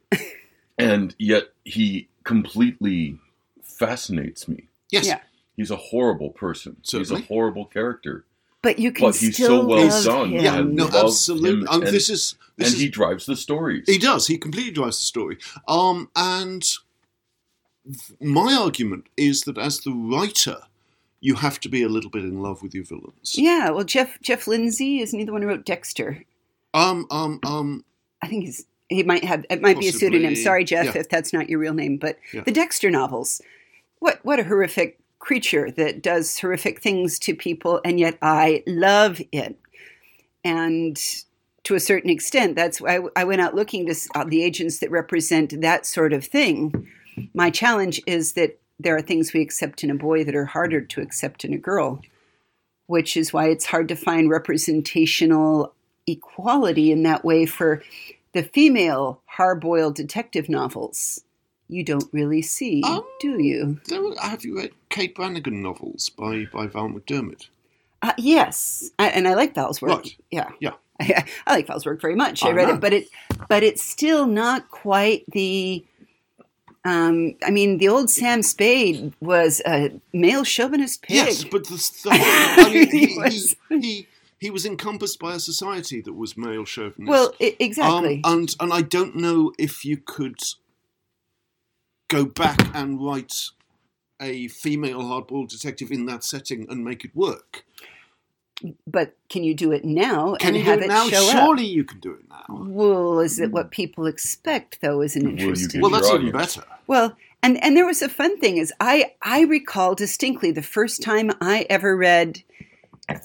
and 0.78 1.16
yet 1.18 1.46
he 1.64 2.08
completely 2.24 3.18
fascinates 3.64 4.48
me. 4.48 4.68
Yes. 4.94 5.06
Yeah. 5.08 5.20
He's 5.58 5.72
a 5.72 5.76
horrible 5.76 6.30
person. 6.32 6.78
He's 6.84 7.12
a 7.12 7.20
horrible 7.22 7.66
character. 7.66 8.26
But 8.62 8.80
you 8.80 8.92
can 8.94 9.08
But 9.08 9.16
he's 9.18 9.36
still 9.36 9.62
so 9.62 9.66
well 9.68 9.88
love 9.88 10.06
done. 10.06 10.30
him. 10.30 10.44
Yeah, 10.44 10.62
no, 10.62 10.88
absolutely. 10.88 11.50
him, 11.62 11.68
Um, 11.70 11.84
and- 11.84 11.94
this 11.94 12.10
is 12.10 12.36
this 12.58 12.68
and 12.70 12.76
is 12.76 12.82
he 12.82 12.88
drives 12.90 13.26
the 13.26 13.36
stories. 13.36 13.84
He 13.88 13.98
does. 13.98 14.28
He 14.28 14.38
completely 14.38 14.72
drives 14.72 14.98
the 15.00 15.06
story. 15.06 15.38
Um, 15.68 16.10
and 16.16 16.64
my 18.22 18.54
argument 18.54 19.08
is 19.18 19.42
that 19.42 19.58
as 19.58 19.80
the 19.82 19.92
writer, 19.92 20.58
you 21.20 21.36
have 21.36 21.60
to 21.62 21.70
be 21.70 21.84
a 21.84 21.90
little 21.90 22.10
bit 22.10 22.24
in 22.24 22.42
love 22.42 22.62
with 22.64 22.74
your 22.74 22.86
villains. 22.86 23.36
Yeah, 23.38 23.70
well, 23.72 23.84
Jeff 23.84 24.22
Jeff 24.22 24.48
Lindsay 24.48 25.00
isn't 25.00 25.18
he 25.18 25.26
the 25.26 25.32
one 25.32 25.42
who 25.42 25.48
wrote 25.48 25.66
Dexter? 25.66 26.24
Um, 26.74 27.06
um, 27.12 27.40
um. 27.46 27.84
I 28.22 28.28
think 28.28 28.46
he's 28.46 28.66
he 28.90 29.04
might 29.04 29.24
have 29.24 29.46
it 29.50 29.62
might 29.62 29.80
be 29.80 29.88
a 29.88 29.92
pseudonym. 29.94 30.36
Sorry, 30.36 30.64
Jeff, 30.64 30.86
yeah. 30.96 31.02
if 31.02 31.10
that's 31.10 31.34
not 31.34 31.50
your 31.50 31.60
real 31.60 31.74
name. 31.74 31.98
But 31.98 32.18
Yeah. 32.34 32.42
the 32.42 32.52
Dexter 32.52 32.90
novels, 32.90 33.42
what 34.04 34.20
what 34.24 34.38
a 34.38 34.44
horrific 34.44 35.00
creature 35.20 35.72
that 35.72 36.04
does 36.04 36.38
horrific 36.38 36.82
things 36.82 37.18
to 37.18 37.34
people, 37.34 37.80
and 37.86 37.98
yet 37.98 38.18
I 38.22 38.62
love 38.68 39.22
it. 39.32 39.58
And 40.44 41.00
to 41.64 41.76
a 41.76 41.80
certain 41.80 42.10
extent, 42.10 42.58
that's 42.58 42.82
why 42.82 43.00
I, 43.16 43.24
went 43.24 43.40
out 43.40 43.56
looking 43.56 43.86
to 43.86 43.96
uh, 44.14 44.26
the 44.26 44.44
agents 44.44 44.80
that 44.80 44.92
represent 44.92 45.62
that 45.62 45.86
sort 45.86 46.12
of 46.12 46.26
thing. 46.26 46.90
My 47.34 47.50
challenge 47.50 48.02
is 48.06 48.34
that 48.34 48.60
there 48.78 48.98
are 48.98 49.02
things 49.02 49.32
we 49.32 49.42
accept 49.42 49.86
in 49.86 49.90
a 49.90 49.96
boy 49.96 50.26
that 50.26 50.36
are 50.36 50.48
harder 50.48 50.82
to 50.82 51.00
accept 51.00 51.46
in 51.46 51.54
a 51.54 51.58
girl, 51.58 52.02
which 52.88 53.16
is 53.16 53.32
why 53.32 53.48
it's 53.48 53.68
hard 53.68 53.88
to 53.88 53.96
find 53.96 54.30
representational 54.30 55.74
equality 56.06 56.92
in 56.92 57.04
that 57.04 57.24
way 57.24 57.46
for 57.46 57.82
the 58.34 58.44
female 58.44 59.22
hard-boiled 59.28 59.96
detective 59.96 60.50
novels. 60.50 61.24
You 61.74 61.84
don't 61.84 62.08
really 62.14 62.42
see, 62.44 62.82
Um, 62.84 63.04
do 63.20 63.42
you? 63.42 63.80
There 63.88 64.02
have 64.22 64.46
you 64.46 64.58
read 64.58 64.72
Kate 64.90 65.16
Brannigan 65.16 65.62
novels 65.62 66.10
by, 66.10 66.46
by 66.54 66.68
Val 66.68 66.88
McDermid? 66.90 67.48
Uh, 68.02 68.14
yes, 68.18 68.92
I, 69.00 69.08
and 69.10 69.28
I 69.28 69.34
like 69.34 69.56
Val's 69.56 69.82
work. 69.82 69.92
Right. 69.92 70.16
Yeah, 70.30 70.50
Yeah. 70.60 70.74
I, 71.02 71.26
I 71.48 71.54
like 71.56 71.68
Val's 71.68 71.86
work 71.86 72.00
very 72.02 72.16
much. 72.16 72.44
I, 72.44 72.50
I 72.50 72.52
read 72.52 72.68
know. 72.68 72.76
it, 72.76 72.80
but 72.82 72.94
it, 72.94 73.08
but 73.50 73.64
it's 73.64 73.84
still 73.84 74.28
not 74.28 74.70
quite 74.70 75.24
the. 75.32 75.84
Um, 76.86 77.36
I 77.44 77.50
mean, 77.50 77.78
the 77.78 77.88
old 77.88 78.10
Sam 78.10 78.44
Spade 78.44 79.14
was 79.22 79.62
a 79.66 80.00
male 80.12 80.44
chauvinist 80.44 81.02
pig. 81.02 81.16
Yes, 81.16 81.44
but 81.46 81.66
the, 81.68 81.76
the 81.76 82.10
I 82.12 82.74
mean, 82.74 82.92
he, 82.92 82.98
He 83.00 83.08
he, 83.08 83.18
was- 83.20 83.56
he, 83.70 84.08
he 84.40 84.50
was 84.50 84.66
encompassed 84.66 85.18
by 85.20 85.36
a 85.36 85.40
society 85.40 86.02
that 86.02 86.12
was 86.14 86.36
male 86.38 86.66
chauvinist. 86.66 87.10
well, 87.10 87.34
i 87.40 87.56
exactly. 87.60 88.20
Um, 88.26 88.34
and 88.42 88.56
and 88.60 88.74
I 88.74 88.82
don't 88.82 89.16
know 89.16 89.54
if 89.58 89.86
you 89.86 89.96
could 89.98 90.40
go 92.14 92.26
back 92.26 92.60
and 92.76 93.04
write 93.04 93.50
a 94.22 94.48
female 94.48 95.02
hardball 95.02 95.48
detective 95.48 95.92
in 95.92 96.06
that 96.06 96.24
setting 96.24 96.66
and 96.70 96.84
make 96.84 97.04
it 97.04 97.16
work. 97.16 97.66
but 98.88 99.16
can 99.30 99.44
you 99.44 99.54
do 99.54 99.72
it 99.72 99.84
now 99.84 100.36
Can 100.36 100.50
and 100.50 100.58
you 100.58 100.64
do 100.64 100.70
have 100.70 100.80
it 100.80 100.86
it 100.86 100.88
now? 100.88 101.08
show 101.10 101.26
up? 101.28 101.32
Surely 101.32 101.66
you 101.66 101.84
can 101.84 102.00
do 102.00 102.14
it 102.14 102.22
now. 102.30 102.46
Well, 102.50 103.20
is 103.20 103.40
it 103.40 103.52
what 103.52 103.72
people 103.72 104.06
expect 104.06 104.80
though? 104.82 105.02
Is 105.02 105.16
an 105.16 105.28
interesting. 105.30 105.70
can- 105.72 105.82
Well, 105.82 105.92
that's 105.92 106.08
your 106.10 106.20
even 106.22 106.32
better. 106.32 106.64
Well, 106.88 107.18
and 107.42 107.62
and 107.64 107.76
there 107.76 107.86
was 107.86 108.02
a 108.02 108.08
fun 108.10 108.40
thing 108.40 108.58
is 108.58 108.72
I 108.80 109.14
I 109.22 109.42
recall 109.42 109.96
distinctly 109.96 110.52
the 110.52 110.62
first 110.62 111.02
time 111.02 111.32
I 111.42 111.66
ever 111.70 111.98
read 111.98 112.42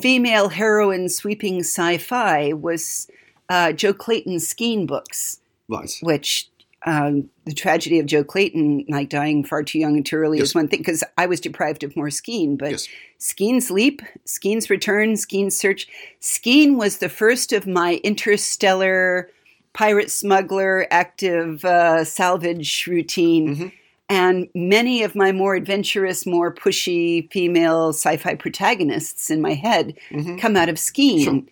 female 0.03 0.49
heroine 0.49 1.09
sweeping 1.09 1.61
sci-fi 1.61 2.53
was 2.53 3.09
uh, 3.49 3.73
Jo 3.73 3.93
Clayton's 3.93 4.53
Skeen 4.53 4.87
books, 4.87 5.39
Right. 5.69 5.95
which 6.03 6.49
um, 6.89 7.29
the 7.45 7.53
tragedy 7.53 7.99
of 7.99 8.07
Jo 8.07 8.25
Clayton, 8.25 8.85
like 8.89 9.09
dying 9.11 9.45
far 9.45 9.63
too 9.63 9.79
young 9.79 9.97
and 9.97 10.07
too 10.07 10.17
early, 10.17 10.39
Yes. 10.39 10.49
is 10.49 10.55
one 10.55 10.69
thing 10.69 10.81
because 10.81 11.05
I 11.19 11.27
was 11.27 11.41
deprived 11.41 11.83
of 11.85 11.95
more 11.97 12.09
Skeen, 12.09 12.57
but. 12.57 12.71
Yes. 12.73 12.89
Skeen's 13.21 13.69
Leap, 13.71 14.01
Skeen's 14.25 14.71
Return, 14.71 15.17
Skeen's 15.17 15.57
Search. 15.59 15.89
Skeen 16.21 16.77
was 16.77 16.99
the 16.99 17.09
first 17.09 17.53
of 17.53 17.67
my 17.67 18.01
interstellar 18.05 19.29
pirate 19.73 20.11
smuggler 20.11 20.87
active 20.91 21.65
uh, 21.65 22.05
salvage 22.05 22.87
routine. 22.87 23.57
Mhm. 23.57 23.73
And 24.09 24.49
many 24.55 25.03
of 25.03 25.15
my 25.17 25.33
more 25.33 25.55
adventurous, 25.57 26.25
more 26.27 26.55
pushy 26.55 27.31
female 27.33 27.89
sci 27.93 28.17
fi 28.19 28.35
protagonists 28.37 29.31
in 29.31 29.41
my 29.43 29.55
head 29.55 29.95
Mhm. 30.11 30.39
come 30.41 30.57
out 30.57 30.69
of 30.69 30.77
Skeen. 30.77 31.25
Sure. 31.25 31.43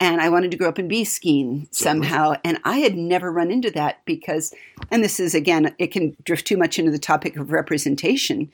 And 0.00 0.20
I 0.20 0.28
wanted 0.28 0.52
to 0.52 0.56
grow 0.56 0.68
up 0.68 0.78
and 0.78 0.88
be 0.88 1.02
Skeen 1.04 1.66
somehow. 1.74 2.34
And 2.44 2.58
I 2.64 2.78
had 2.78 2.96
never 2.96 3.32
run 3.32 3.50
into 3.50 3.70
that 3.72 4.04
because, 4.04 4.54
and 4.92 5.02
this 5.02 5.18
is 5.18 5.34
again, 5.34 5.74
it 5.78 5.88
can 5.88 6.16
drift 6.24 6.46
too 6.46 6.56
much 6.56 6.78
into 6.78 6.92
the 6.92 6.98
topic 7.00 7.36
of 7.36 7.50
representation. 7.50 8.50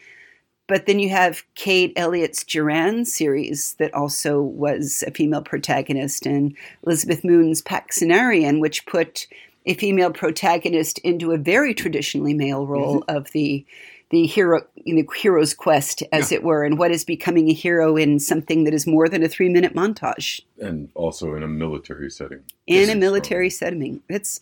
but 0.67 0.87
then 0.87 0.99
you 0.99 1.11
have 1.11 1.43
Kate 1.55 1.93
Elliott's 1.97 2.43
Jaran 2.45 3.07
series 3.07 3.75
that 3.79 3.93
also 3.93 4.41
was 4.41 5.05
a 5.07 5.11
female 5.11 5.43
protagonist, 5.43 6.25
and 6.25 6.57
Elizabeth 6.87 7.23
Moon's 7.23 7.61
Paksenarrion, 7.61 8.61
which 8.63 8.87
put 8.87 9.27
a 9.67 9.75
female 9.75 10.11
protagonist 10.11 10.99
into 11.01 11.33
a 11.33 11.37
very 11.39 11.75
traditionally 11.75 12.33
male 12.33 12.67
role 12.67 13.01
Mm-hmm. 13.03 13.17
of 13.17 13.31
the 13.33 13.67
the 14.15 14.27
hero 14.27 14.67
in 14.77 14.97
the 14.97 15.07
hero's 15.17 15.53
quest, 15.53 16.03
as 16.13 16.33
it 16.33 16.43
were, 16.43 16.65
and 16.65 16.79
what 16.79 16.91
is 16.91 17.05
becoming 17.05 17.51
a 17.51 17.53
hero 17.53 17.97
in 17.97 18.19
something 18.19 18.65
that 18.65 18.73
is 18.73 18.87
more 18.87 19.09
than 19.09 19.23
a 19.23 19.29
three 19.29 19.49
minute 19.49 19.75
montage 19.75 20.41
and 20.59 20.89
also 20.95 21.35
in 21.35 21.43
a 21.43 21.49
military 21.49 22.11
setting. 22.11 22.41
in 22.67 22.89
a 22.89 22.95
military 22.95 23.51
setting. 23.51 24.03
It's 24.09 24.41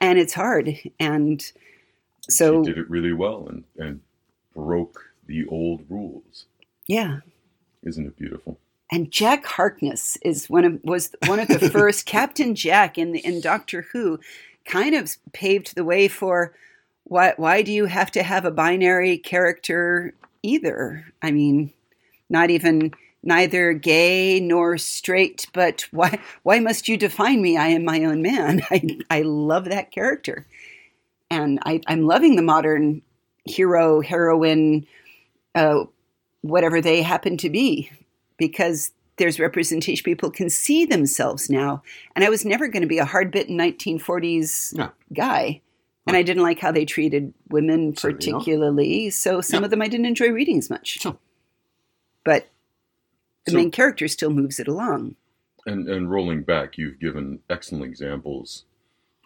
and 0.00 0.18
it's 0.18 0.34
hard, 0.34 0.78
and 0.98 1.52
so 2.22 2.64
she 2.64 2.72
did 2.72 2.78
it 2.78 2.88
really 2.88 3.12
well 3.12 3.46
and, 3.48 3.64
and 3.76 4.00
broke 4.54 5.12
the 5.26 5.46
old 5.46 5.84
rules. 5.88 6.46
yeah. 6.86 7.20
Isn't 7.82 8.06
it 8.06 8.16
beautiful? 8.16 8.58
and 8.90 9.10
Jack 9.10 9.44
Harkness 9.44 10.16
is 10.22 10.48
one 10.48 10.64
of 10.64 10.80
was 10.82 11.14
one 11.26 11.40
of 11.40 11.48
the 11.48 11.70
first 11.72 12.06
Captain 12.06 12.54
Jack 12.54 12.96
in 12.98 13.12
the, 13.12 13.24
in 13.24 13.40
Doctor 13.40 13.86
Who, 13.92 14.18
kind 14.64 14.94
of 14.94 15.16
paved 15.32 15.74
the 15.74 15.84
way 15.84 16.08
for 16.08 16.54
why 17.08 17.34
why 17.36 17.62
do 17.62 17.72
you 17.72 17.86
have 17.86 18.10
to 18.12 18.22
have 18.22 18.44
a 18.44 18.50
binary 18.50 19.18
character 19.18 20.14
either? 20.42 21.06
I 21.22 21.30
mean, 21.30 21.72
not 22.28 22.50
even 22.50 22.92
neither 23.22 23.72
gay 23.72 24.40
nor 24.40 24.78
straight, 24.78 25.46
but 25.52 25.86
why 25.90 26.20
why 26.42 26.60
must 26.60 26.88
you 26.88 26.96
define 26.96 27.42
me? 27.42 27.56
I 27.56 27.68
am 27.68 27.84
my 27.84 28.04
own 28.04 28.22
man. 28.22 28.62
I 28.70 28.98
I 29.10 29.22
love 29.22 29.64
that 29.66 29.90
character, 29.90 30.46
and 31.30 31.58
I, 31.64 31.80
I'm 31.86 32.02
loving 32.06 32.36
the 32.36 32.42
modern 32.42 33.02
hero 33.44 34.00
heroine, 34.00 34.86
uh, 35.54 35.84
whatever 36.42 36.80
they 36.80 37.02
happen 37.02 37.36
to 37.38 37.50
be 37.50 37.90
because 38.36 38.92
there's 39.16 39.40
representation. 39.40 40.04
People 40.04 40.30
can 40.30 40.48
see 40.48 40.84
themselves 40.84 41.50
now. 41.50 41.82
And 42.14 42.24
I 42.24 42.28
was 42.30 42.44
never 42.44 42.68
going 42.68 42.82
to 42.82 42.88
be 42.88 42.98
a 42.98 43.04
hard 43.04 43.30
bitten 43.32 43.58
1940s 43.58 44.74
No. 44.76 44.90
guy. 45.12 45.60
And 46.08 46.16
I 46.16 46.22
didn't 46.22 46.42
like 46.42 46.58
how 46.58 46.72
they 46.72 46.84
treated 46.84 47.32
women 47.50 47.96
Certainly 47.96 48.32
not. 48.32 48.38
particularly. 48.40 49.10
So 49.10 49.40
some 49.40 49.60
Yeah. 49.62 49.66
of 49.66 49.70
them 49.70 49.82
I 49.82 49.88
didn't 49.88 50.06
enjoy 50.06 50.30
reading 50.30 50.58
as 50.58 50.70
much. 50.70 50.98
Sure. 51.00 51.18
But 52.24 52.48
the 53.44 53.52
So- 53.52 53.56
main 53.58 53.70
character 53.70 54.08
still 54.08 54.30
moves 54.30 54.58
it 54.58 54.68
along. 54.68 55.16
And 55.66 55.88
and 55.88 56.10
rolling 56.10 56.42
back, 56.44 56.78
you've 56.78 56.98
given 56.98 57.40
excellent 57.50 57.84
examples 57.84 58.64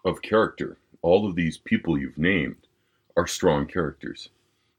of 0.04 0.22
character. 0.22 0.76
All 1.00 1.26
of 1.28 1.36
these 1.36 1.56
people 1.58 1.96
you've 1.98 2.18
named 2.18 2.66
are 3.16 3.26
strong 3.26 3.66
characters. 3.66 4.28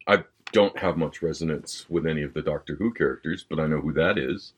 I 0.06 0.26
don't 0.52 0.78
have 0.80 0.98
much 0.98 1.22
resonance 1.22 1.86
with 1.90 2.06
any 2.06 2.22
of 2.22 2.34
the 2.34 2.42
Doctor 2.42 2.76
Who 2.76 2.94
characters, 2.94 3.46
but 3.50 3.60
I 3.60 3.68
know 3.68 3.80
who 3.80 3.94
that 3.94 4.18
is. 4.18 4.54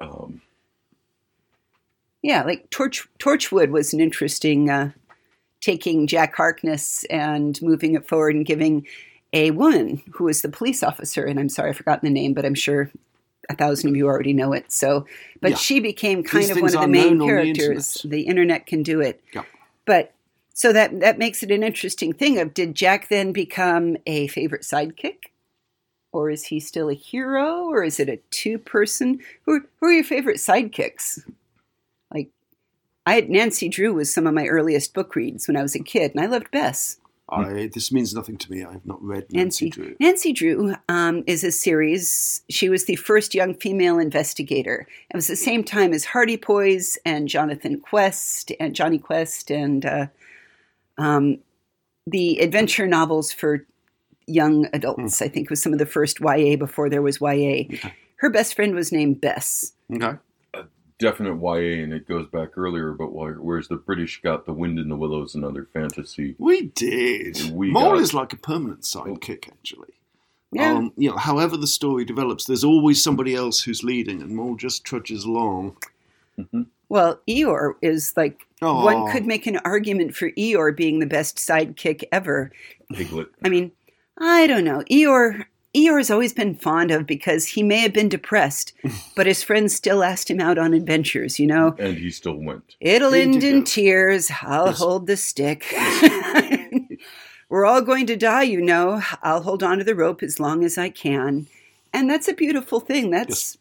Um, 0.00 0.42
Yeah, 2.22 2.42
like 2.42 2.68
Torch 2.70 3.08
Torchwood 3.18 3.70
was 3.70 3.92
an 3.94 4.00
interesting 4.00 4.68
uh, 4.68 4.92
taking 5.60 6.06
Jack 6.06 6.34
Harkness 6.36 7.04
and 7.04 7.60
moving 7.62 7.94
it 7.94 8.06
forward 8.06 8.34
and 8.34 8.46
giving 8.46 8.86
a 9.32 9.50
woman 9.50 10.02
who 10.12 10.24
was 10.24 10.42
the 10.42 10.48
police 10.48 10.82
officer, 10.82 11.24
and 11.24 11.38
I'm 11.40 11.48
sorry 11.48 11.70
I've 11.70 11.76
forgotten 11.76 12.06
the 12.06 12.12
name, 12.20 12.32
but 12.34 12.44
I'm 12.46 12.54
sure 12.54 12.90
a 13.48 13.54
thousand 13.56 13.90
of 13.90 13.96
you 13.96 14.06
already 14.06 14.32
know 14.32 14.52
it. 14.52 14.70
So, 14.72 15.06
but 15.40 15.52
Yeah. 15.52 15.56
she 15.56 15.80
became 15.80 16.22
kind 16.22 16.44
These 16.44 16.50
of 16.50 16.56
one 16.62 16.74
of 16.74 16.80
the 16.80 16.88
main 16.88 17.12
on 17.12 17.18
the 17.18 17.26
characters. 17.26 17.96
internet. 17.96 18.10
the 18.10 18.20
internet 18.22 18.66
can 18.66 18.82
do 18.82 19.00
it. 19.00 19.22
Yeah. 19.34 19.42
But 19.84 20.12
so 20.54 20.72
that 20.72 21.00
that 21.00 21.18
makes 21.18 21.42
it 21.42 21.50
an 21.50 21.62
interesting 21.62 22.12
thing. 22.12 22.38
Of 22.38 22.54
did 22.54 22.74
Jack 22.74 23.08
then 23.08 23.32
become 23.32 23.96
a 24.06 24.26
favorite 24.28 24.62
sidekick? 24.62 25.24
Or 26.12 26.30
is 26.30 26.44
he 26.44 26.60
still 26.60 26.88
a 26.88 26.94
hero? 26.94 27.64
Or 27.66 27.84
is 27.84 28.00
it 28.00 28.08
a 28.08 28.18
two 28.30 28.58
person? 28.58 29.20
Who, 29.44 29.60
who 29.80 29.86
are 29.88 29.92
your 29.92 30.04
favorite 30.04 30.38
sidekicks? 30.38 31.20
I 33.06 33.14
had 33.14 33.30
Nancy 33.30 33.68
Drew 33.68 33.94
was 33.94 34.12
some 34.12 34.26
of 34.26 34.34
my 34.34 34.46
earliest 34.46 34.92
book 34.92 35.14
reads 35.14 35.46
when 35.46 35.56
I 35.56 35.62
was 35.62 35.74
a 35.74 35.82
kid, 35.82 36.12
and 36.14 36.22
I 36.22 36.26
loved 36.26 36.50
Bess. 36.50 36.98
I, 37.28 37.68
this 37.72 37.90
means 37.90 38.14
nothing 38.14 38.36
to 38.38 38.52
me. 38.52 38.64
I 38.64 38.72
have 38.72 38.86
not 38.86 39.02
read 39.02 39.32
Nancy, 39.32 39.66
Nancy 39.66 39.70
Drew. 39.70 39.96
Nancy 39.98 40.32
Drew 40.32 40.74
um, 40.88 41.24
is 41.26 41.42
a 41.42 41.50
series. 41.50 42.42
She 42.48 42.68
was 42.68 42.84
the 42.84 42.96
first 42.96 43.34
young 43.34 43.54
female 43.54 43.98
investigator. 43.98 44.86
It 45.10 45.16
was 45.16 45.26
the 45.26 45.36
same 45.36 45.64
time 45.64 45.92
as 45.92 46.04
Hardy 46.04 46.36
Boys 46.36 46.98
and 47.04 47.28
Jonathan 47.28 47.80
Quest 47.80 48.52
and 48.60 48.76
Jonny 48.76 48.98
Quest 48.98 49.50
and 49.50 49.84
uh, 49.84 50.06
um, 50.98 51.38
the 52.06 52.38
adventure 52.38 52.86
novels 52.86 53.32
for 53.32 53.66
young 54.28 54.68
adults. 54.72 55.20
I 55.20 55.28
think 55.28 55.50
was 55.50 55.62
some 55.62 55.72
of 55.72 55.80
the 55.80 55.86
first 55.86 56.20
YA 56.20 56.56
before 56.56 56.88
there 56.88 57.02
was 57.02 57.20
YA. 57.20 57.64
Her 58.16 58.30
best 58.30 58.54
friend 58.54 58.74
was 58.74 58.92
named 58.92 59.20
Bess. 59.20 59.72
Okay. 59.92 60.16
Definite 60.98 61.34
YA, 61.42 61.82
and 61.82 61.92
it 61.92 62.08
goes 62.08 62.26
back 62.28 62.56
earlier, 62.56 62.92
but 62.92 63.12
where- 63.12 63.34
whereas 63.34 63.68
the 63.68 63.76
British 63.76 64.22
got 64.22 64.46
The 64.46 64.52
Wind 64.54 64.78
in 64.78 64.88
the 64.88 64.96
Willows 64.96 65.34
and 65.34 65.44
other 65.44 65.68
fantasy. 65.72 66.34
We 66.38 66.62
did. 66.68 67.50
We 67.52 67.70
Mole 67.70 67.92
got- 67.92 68.00
is 68.00 68.14
like 68.14 68.32
a 68.32 68.36
permanent 68.38 68.80
sidekick, 68.82 69.48
actually. 69.48 69.92
Yeah. 70.52 70.72
Um, 70.72 70.92
you 70.96 71.10
know, 71.10 71.16
however 71.16 71.56
the 71.58 71.66
story 71.66 72.04
develops, 72.06 72.46
there's 72.46 72.64
always 72.64 73.02
somebody 73.02 73.34
else 73.34 73.60
who's 73.62 73.82
leading, 73.84 74.22
and 74.22 74.30
Mole 74.34 74.56
just 74.56 74.84
trudges 74.84 75.24
along. 75.24 75.76
Well, 76.88 77.20
Eeyore 77.28 77.74
is 77.82 78.14
like 78.16 78.46
Aw. 78.62 78.84
one 78.84 79.10
could 79.12 79.26
make 79.26 79.46
an 79.46 79.58
argument 79.64 80.14
for 80.14 80.30
Eeyore 80.32 80.74
being 80.76 80.98
the 81.00 81.06
best 81.06 81.36
sidekick 81.38 82.04
ever. 82.12 82.52
Piglet. 82.92 83.28
I 83.44 83.48
mean, 83.48 83.72
I 84.18 84.46
don't 84.46 84.64
know. 84.64 84.82
Eeyore 84.90 85.44
Eeyore 85.76 85.98
has 85.98 86.10
always 86.10 86.32
been 86.32 86.54
fond 86.54 86.90
of 86.90 87.06
because 87.06 87.46
he 87.48 87.62
may 87.62 87.80
have 87.80 87.92
been 87.92 88.08
depressed, 88.08 88.72
but 89.16 89.26
his 89.26 89.42
friends 89.42 89.74
still 89.74 90.02
asked 90.02 90.30
him 90.30 90.40
out 90.40 90.56
on 90.58 90.72
adventures, 90.72 91.38
you 91.38 91.46
know. 91.46 91.74
And 91.78 91.98
he 91.98 92.10
still 92.10 92.36
went. 92.36 92.76
It'll 92.80 93.12
end 93.14 93.44
in 93.44 93.64
tears. 93.64 94.30
I'll 94.42 94.66
Yes. 94.68 94.78
hold 94.78 95.06
the 95.06 95.16
stick. 95.16 95.66
We're 97.48 97.66
all 97.66 97.82
going 97.82 98.06
to 98.06 98.16
die, 98.16 98.42
you 98.42 98.60
know. 98.60 99.02
I'll 99.22 99.42
hold 99.42 99.62
on 99.62 99.78
to 99.78 99.84
the 99.84 99.94
rope 99.94 100.22
as 100.22 100.40
long 100.40 100.64
as 100.64 100.78
I 100.78 100.88
can. 100.88 101.46
And 101.92 102.10
that's 102.10 102.26
a 102.28 102.32
beautiful 102.34 102.80
thing. 102.80 103.10
That's 103.10 103.56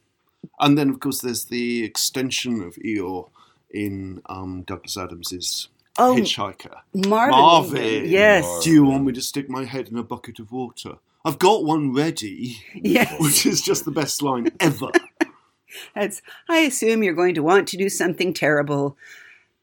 And 0.60 0.78
then, 0.78 0.89
of 0.89 0.99
course, 0.99 1.19
there's 1.21 1.45
the 1.45 1.84
extension 1.84 2.62
of 2.62 2.75
Eeyore 2.75 3.30
in 3.69 4.21
um, 4.28 4.63
Douglas 4.63 4.97
Adams's 4.97 5.67
oh 5.99 6.15
Hitchhiker. 6.17 6.78
Marvin. 6.93 7.39
Marvin. 7.39 8.06
Yes. 8.10 8.43
Marvin. 8.43 8.63
Do 8.63 8.71
you 8.71 8.86
want 8.86 9.06
me 9.06 9.13
to 9.13 9.21
stick 9.21 9.49
my 9.49 9.65
head 9.65 9.89
in 9.89 9.97
a 9.97 10.04
bucket 10.04 10.39
of 10.39 10.51
water? 10.51 10.95
I've 11.25 11.39
got 11.39 11.65
one 11.65 11.91
ready, 11.91 12.61
Yes. 12.75 13.15
which 13.19 13.47
is 13.47 13.61
just 13.61 13.83
the 13.83 13.91
best 13.91 14.21
line 14.21 14.51
ever. 14.59 14.91
That's 15.95 16.21
I 16.47 16.59
assume 16.59 17.03
you're 17.03 17.15
going 17.15 17.33
to 17.33 17.43
want 17.43 17.67
to 17.69 17.77
do 17.77 17.89
something 17.89 18.33
terrible, 18.33 18.95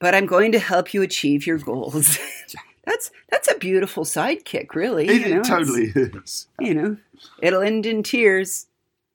but 0.01 0.15
I'm 0.15 0.27
going 0.27 0.53
to 0.53 0.59
help 0.59 0.93
you 0.93 1.01
achieve 1.03 1.47
your 1.47 1.59
goals. 1.59 2.19
that's 2.85 3.11
that's 3.31 3.51
a 3.51 3.57
beautiful 3.57 4.05
sidekick, 4.05 4.75
really. 4.75 5.09
It, 5.09 5.23
you 5.23 5.35
know, 5.35 5.41
it 5.41 5.45
totally 5.45 5.93
is. 5.95 6.49
You 6.61 6.75
know, 6.75 6.97
it'll 7.41 7.63
end 7.63 7.87
in 7.87 8.03
tears. 8.03 8.67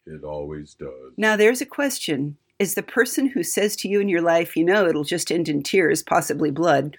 It 0.08 0.24
always 0.24 0.74
does. 0.74 1.12
Now 1.18 1.36
there's 1.36 1.62
a 1.62 1.66
question. 1.66 2.38
Is 2.58 2.74
the 2.74 2.82
person 2.82 3.28
who 3.28 3.44
says 3.44 3.76
to 3.76 3.88
you 3.88 4.00
in 4.00 4.10
your 4.10 4.22
life, 4.22 4.56
you 4.58 4.64
know, 4.64 4.88
it'll 4.88 5.04
just 5.04 5.32
end 5.32 5.48
in 5.50 5.62
tears, 5.62 6.02
possibly 6.02 6.50
blood, 6.50 6.98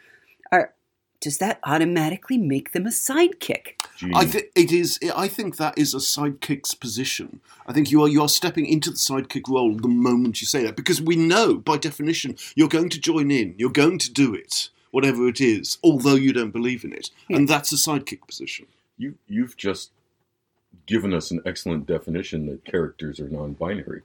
are 0.52 0.74
does 1.20 1.38
that 1.38 1.58
automatically 1.64 2.38
make 2.38 2.72
them 2.72 2.86
a 2.86 2.90
sidekick? 2.90 3.77
Gene, 3.98 4.14
I 4.14 4.24
think 4.26 4.46
it 4.54 4.70
is. 4.70 4.98
I 5.16 5.26
think 5.26 5.56
that 5.56 5.76
is 5.76 5.92
a 5.92 5.98
sidekick's 5.98 6.72
position. 6.74 7.40
I 7.66 7.72
think 7.72 7.90
you 7.90 8.00
are 8.02 8.08
you 8.08 8.22
are 8.22 8.28
stepping 8.28 8.64
into 8.66 8.90
the 8.90 8.96
sidekick 8.96 9.48
role 9.48 9.74
the 9.74 9.88
moment 9.88 10.40
you 10.40 10.46
say 10.46 10.62
that 10.62 10.76
because 10.76 11.02
we 11.02 11.16
know 11.16 11.56
by 11.56 11.76
definition 11.78 12.36
you're 12.54 12.68
going 12.68 12.90
to 12.90 13.00
join 13.00 13.32
in. 13.32 13.56
You're 13.58 13.70
going 13.70 13.98
to 13.98 14.12
do 14.12 14.34
it, 14.34 14.68
whatever 14.92 15.26
it 15.26 15.40
is, 15.40 15.78
although 15.82 16.14
you 16.14 16.32
don't 16.32 16.52
believe 16.52 16.84
in 16.84 16.92
it, 16.92 17.10
and 17.28 17.48
that's 17.48 17.72
a 17.72 17.76
sidekick 17.76 18.24
position. 18.26 18.66
you, 18.98 19.16
you've 19.26 19.56
just 19.56 19.90
given 20.86 21.12
us 21.12 21.32
an 21.32 21.40
excellent 21.44 21.86
definition 21.86 22.46
that 22.46 22.64
characters 22.64 23.18
are 23.18 23.28
non-binary. 23.28 24.02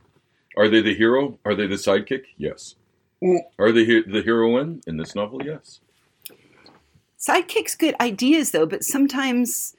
Are 0.58 0.68
they 0.70 0.82
the 0.82 0.96
hero? 0.96 1.38
Are 1.46 1.54
they 1.56 1.68
the 1.68 1.76
sidekick? 1.76 2.24
Yes. 2.38 2.76
Mm. 3.24 3.40
Are 3.60 3.72
they 3.72 3.86
he- 3.86 4.02
the 4.02 4.24
heroine 4.24 4.82
in 4.88 4.98
this 4.98 5.14
novel? 5.16 5.46
Yes. 5.46 5.80
Sidekicks 7.18 7.78
good 7.78 7.96
ideas 8.02 8.52
though, 8.52 8.66
but 8.66 8.84
sometimes 8.84 9.76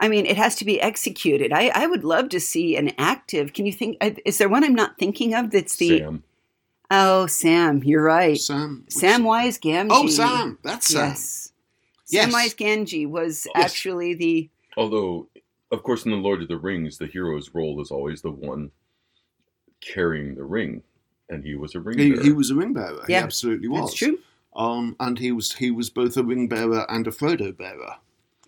I 0.00 0.08
mean 0.08 0.26
it 0.26 0.36
has 0.36 0.54
to 0.56 0.64
be 0.64 0.80
executed. 0.80 1.52
I, 1.52 1.68
I 1.74 1.86
would 1.86 2.04
love 2.04 2.28
to 2.30 2.40
see 2.40 2.76
an 2.76 2.92
active. 2.98 3.52
Can 3.52 3.66
you 3.66 3.72
think 3.72 3.96
is 4.24 4.38
there 4.38 4.48
one 4.48 4.64
I'm 4.64 4.74
not 4.74 4.98
thinking 4.98 5.34
of 5.34 5.50
that's 5.50 5.76
the 5.76 5.98
Sam. 5.98 6.22
Oh 6.90 7.26
Sam, 7.26 7.82
you're 7.84 8.02
right. 8.02 8.38
Sam. 8.38 8.84
which- 8.86 8.94
Samwise 8.94 9.58
Gamgee. 9.60 9.88
Oh, 9.90 10.06
Sam. 10.06 10.58
That's 10.62 10.86
Sam. 10.88 11.08
Yes. 11.10 11.52
Yes. 12.08 12.32
Samwise 12.32 12.56
Gamgee 12.56 13.08
was 13.08 13.46
Yes. 13.54 13.64
actually 13.64 14.14
the 14.14 14.48
Although, 14.76 15.28
of 15.72 15.82
course, 15.82 16.04
in 16.04 16.12
the 16.12 16.16
Lord 16.16 16.40
of 16.40 16.48
the 16.48 16.56
Rings, 16.56 16.96
the 16.98 17.06
hero's 17.06 17.52
role 17.54 17.80
is 17.82 17.90
always 17.90 18.22
the 18.22 18.30
one 18.30 18.70
carrying 19.80 20.34
the 20.34 20.44
ring, 20.44 20.82
and 21.28 21.44
he 21.44 21.54
was 21.56 21.74
a 21.74 21.80
ring 21.80 21.98
He, 21.98 22.12
bearer. 22.12 22.22
he 22.24 22.32
was 22.32 22.50
a 22.50 22.54
ring 22.54 22.72
bearer. 22.72 23.02
He 23.06 23.12
Yeah, 23.12 23.22
absolutely 23.24 23.68
was. 23.68 23.90
That's 23.90 23.94
true. 23.94 24.18
Um, 24.56 24.96
and 24.98 25.18
he 25.18 25.30
was 25.32 25.52
he 25.52 25.70
was 25.70 25.90
both 25.90 26.16
a 26.16 26.22
ring 26.22 26.48
bearer 26.48 26.86
and 26.90 27.06
a 27.06 27.10
Frodo 27.10 27.56
bearer. 27.56 27.96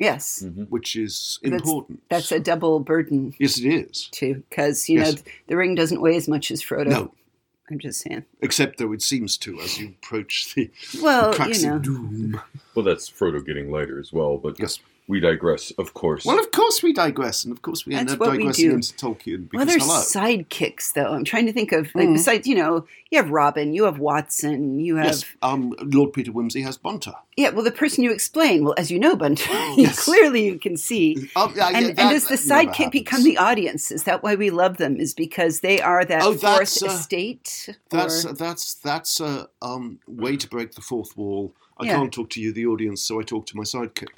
Yes, 0.01 0.43
Mhm. 0.43 0.69
which 0.71 0.97
is 0.97 1.39
important. 1.43 2.03
that's 2.09 2.33
a 2.33 2.41
double 2.41 2.81
burden 2.81 3.35
yes, 3.39 3.59
it 3.59 3.67
is. 3.67 4.09
too, 4.11 4.43
because 4.49 4.89
you 4.89 4.99
Yes. 4.99 5.17
know 5.17 5.23
the 5.49 5.57
ring 5.59 5.75
doesn't 5.75 6.01
weigh 6.01 6.17
as 6.17 6.27
much 6.27 6.51
as 6.51 6.63
Frodo. 6.63 6.87
No, 6.89 7.15
I'm 7.71 7.79
just 7.79 8.01
saying. 8.01 8.25
except 8.41 8.79
though 8.79 8.93
it 8.93 9.03
seems 9.03 9.37
to 9.39 9.61
as 9.61 9.79
you 9.79 9.89
approach 10.03 10.55
the 10.55 10.71
Well, 11.03 11.35
cracks 11.35 11.63
you 11.63 11.69
know, 11.69 11.77
of 11.77 11.83
doom. 11.83 12.41
Well, 12.75 12.85
that's 12.85 13.11
Frodo 13.11 13.45
getting 13.45 13.71
lighter 13.71 14.01
as 14.01 14.11
well, 14.11 14.39
but 14.39 14.59
Yes. 14.59 14.79
We 15.11 15.21
digress, 15.21 15.73
of 15.73 15.93
course. 15.95 16.25
Well, 16.25 16.39
of 16.39 16.51
course 16.53 16.83
we 16.83 16.93
digress, 16.93 17.45
and 17.45 17.53
of 17.53 17.61
course 17.63 17.85
we 17.87 17.95
end 17.95 18.11
up 18.11 18.19
what 18.21 18.31
we 18.33 18.39
digressing 18.39 18.69
do. 18.71 18.75
into 18.77 18.95
Tolkien 18.95 19.49
Because 19.51 19.67
well, 19.67 19.67
because 19.67 19.67
there's 19.67 20.15
hello. 20.15 20.27
sidekicks 20.45 20.93
though. 20.95 21.13
I'm 21.13 21.25
trying 21.25 21.47
to 21.47 21.53
think 21.53 21.73
of 21.73 21.93
like 21.95 22.09
Mm. 22.09 22.15
besides 22.15 22.47
you 22.47 22.55
know 22.55 22.87
you 23.11 23.19
have 23.21 23.31
Robin, 23.31 23.75
you 23.75 23.85
have 23.85 23.99
Watson, 23.99 24.79
you 24.79 24.97
have 24.97 25.07
Yes, 25.07 25.25
um, 25.43 25.75
Lord 25.83 26.13
Peter 26.13 26.31
Wimsey 26.33 26.63
has 26.63 26.77
Bunter. 26.79 27.15
yeah. 27.37 27.51
Well, 27.51 27.65
the 27.65 27.73
person 27.73 28.05
you 28.05 28.13
explain, 28.13 28.65
well, 28.65 28.75
as 28.79 28.91
you 28.93 28.99
know, 29.01 29.17
Bunter, 29.17 29.53
Yes. 29.77 30.05
clearly 30.05 30.45
you 30.47 30.59
can 30.61 30.77
see. 30.77 31.29
Um, 31.35 31.53
yeah, 31.57 31.67
And, 31.69 31.83
yeah, 31.83 31.89
and 31.89 31.97
that- 31.99 32.11
does 32.13 32.29
the 32.29 32.37
sidekick 32.37 32.93
become 32.93 33.25
the 33.25 33.37
audience? 33.37 33.91
Is 33.91 34.05
that 34.05 34.23
why 34.23 34.37
we 34.37 34.51
love 34.51 34.77
them? 34.77 34.97
Is 34.97 35.13
because 35.15 35.59
they 35.61 35.81
are 35.81 36.05
that 36.05 36.23
Oh, 36.23 36.33
fourth 36.35 36.41
that's, 36.41 36.83
uh, 36.83 36.87
estate? 36.87 37.69
That's 37.91 38.25
or- 38.25 38.33
that's 38.33 38.75
that's 38.75 39.21
a 39.21 39.49
um, 39.61 39.99
way 40.07 40.37
to 40.37 40.49
break 40.49 40.73
the 40.77 40.81
fourth 40.83 41.17
wall. 41.17 41.53
I 41.79 41.87
Yeah. 41.87 41.97
can't 41.97 42.13
talk 42.13 42.29
to 42.31 42.41
you, 42.43 42.53
the 42.53 42.67
audience, 42.67 43.01
so 43.03 43.19
I 43.21 43.23
talk 43.23 43.47
to 43.47 43.57
my 43.57 43.63
sidekick. 43.65 44.09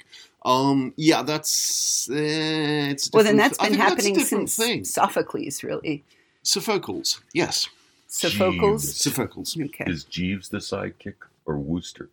Um, 0.45 0.93
yeah, 0.97 1.23
that's 1.23 2.09
uh, 2.09 2.15
it's. 2.15 3.09
well, 3.13 3.23
then 3.23 3.37
that's 3.37 3.57
been 3.57 3.73
happening 3.73 4.15
that's 4.15 4.29
since 4.29 4.57
thing. 4.57 4.83
Sophocles, 4.83 5.63
really. 5.63 6.03
Sophocles, 6.43 7.21
yes, 7.33 7.69
Sophocles. 8.07 8.83
Jeeves. 8.83 9.01
Sophocles. 9.03 9.57
Okay. 9.59 9.85
Is 9.87 10.03
Jeeves 10.03 10.49
the 10.49 10.57
sidekick 10.57 11.15
or 11.45 11.57
Wooster? 11.57 12.09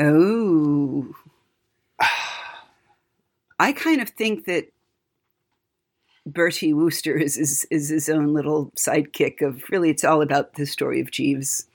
Oh. 0.00 1.14
I 3.60 3.72
kind 3.72 4.00
of 4.00 4.08
think 4.10 4.46
that 4.46 4.72
Bertie 6.24 6.72
Wooster 6.72 7.16
is, 7.16 7.36
is 7.36 7.66
is 7.70 7.88
his 7.88 8.08
own 8.08 8.32
little 8.32 8.70
sidekick 8.76 9.42
of 9.42 9.62
really 9.70 9.90
it's 9.90 10.04
all 10.04 10.22
about 10.22 10.54
the 10.54 10.64
story 10.66 11.00
of 11.00 11.10
Jeeves. 11.10 11.66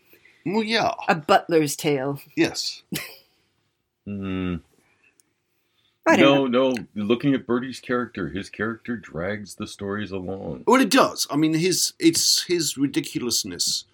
Well, 0.46 0.64
yeah, 0.64 0.92
A 1.08 1.16
butler's 1.16 1.76
tale. 1.76 2.20
yes. 2.36 2.82
Mm, 4.08 4.60
I 6.06 6.18
no, 6.18 6.48
know. 6.48 6.72
no. 6.74 7.04
Looking 7.04 7.34
at 7.34 7.48
Bertie's 7.48 7.80
character, 7.80 8.30
his 8.30 8.50
character 8.50 8.98
drags 8.98 9.56
the 9.56 9.68
stories 9.68 10.12
along. 10.12 10.64
Well, 10.68 10.82
it 10.82 10.90
does. 10.90 11.26
I 11.32 11.38
mean, 11.38 11.54
his 11.54 11.94
it's 12.00 12.44
his 12.44 12.78
ridiculousness 12.78 13.86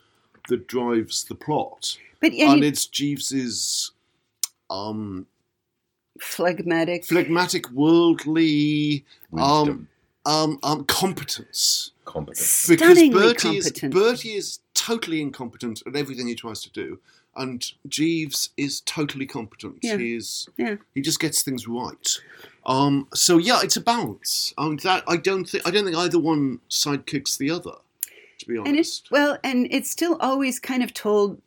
that 0.47 0.67
drives 0.67 1.23
the 1.25 1.35
plot, 1.35 1.97
But 2.19 2.33
yeah, 2.33 2.51
and 2.53 2.63
he- 2.63 2.69
it's 2.69 2.87
Jeeves's 2.87 3.91
um, 4.71 5.27
phlegmatic. 6.19 7.05
phlegmatic, 7.05 7.69
worldly 7.71 9.05
Wisdom, 9.31 9.87
um, 10.25 10.59
um, 10.63 10.83
competence. 10.85 11.91
competence. 12.05 12.67
because 12.67 12.97
Stunningly 12.97 13.19
Bertie 13.19 13.57
is. 13.57 13.71
Bertie 13.71 14.33
is 14.35 14.59
totally 14.73 15.21
incompetent 15.21 15.83
at 15.85 15.95
everything 15.95 16.27
he 16.27 16.33
tries 16.35 16.61
to 16.63 16.71
do, 16.71 16.99
and 17.39 17.65
Jeeves 17.87 18.49
is 18.57 18.81
totally 18.81 19.25
competent. 19.25 19.77
Yeah. 19.81 19.97
He 19.97 20.15
is 20.15 20.47
Yeah. 20.57 20.75
he 20.93 21.01
just 21.01 21.19
gets 21.19 21.41
things 21.41 21.67
right. 21.67 22.07
Um, 22.65 23.07
so 23.13 23.37
yeah, 23.39 23.61
it's 23.63 23.77
a 23.77 23.81
balance. 23.81 24.53
Um, 24.57 24.77
that 24.83 25.03
I 25.07 25.17
don't 25.17 25.45
think 25.49 25.65
I 25.67 25.71
don't 25.71 25.85
think 25.85 25.97
either 25.97 26.19
one 26.19 26.59
sidekicks 26.69 27.37
the 27.37 27.49
other. 27.49 27.71
To 28.39 28.47
be 28.47 28.57
honest, 28.57 28.69
and 28.69 28.77
it's 28.79 29.01
well, 29.11 29.37
and 29.43 29.67
it's 29.71 29.89
still 29.89 30.15
always 30.19 30.59
kind 30.59 30.83
of 30.83 30.93
told 30.93 31.41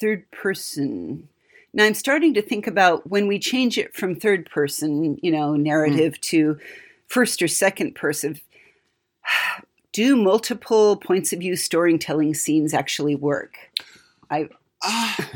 third 0.00 0.30
person. 0.30 1.28
Now 1.74 1.84
I'm 1.84 1.94
starting 1.94 2.32
to 2.34 2.42
think 2.42 2.66
about 2.66 3.08
when 3.10 3.26
we 3.26 3.38
change 3.38 3.76
it 3.76 3.94
from 3.94 4.14
third 4.14 4.48
person, 4.50 5.18
you 5.22 5.30
know, 5.30 5.54
narrative 5.56 6.14
Hmm. 6.14 6.20
to 6.22 6.58
first 7.06 7.42
or 7.42 7.48
second 7.48 7.94
person. 7.94 8.40
Do 9.92 10.16
multiple 10.16 10.96
points 10.96 11.32
of 11.32 11.40
view 11.40 11.56
storytelling 11.56 12.34
scenes 12.34 12.72
actually 12.74 13.14
work? 13.16 13.56
I 14.30 14.48
Ah, 14.82 15.30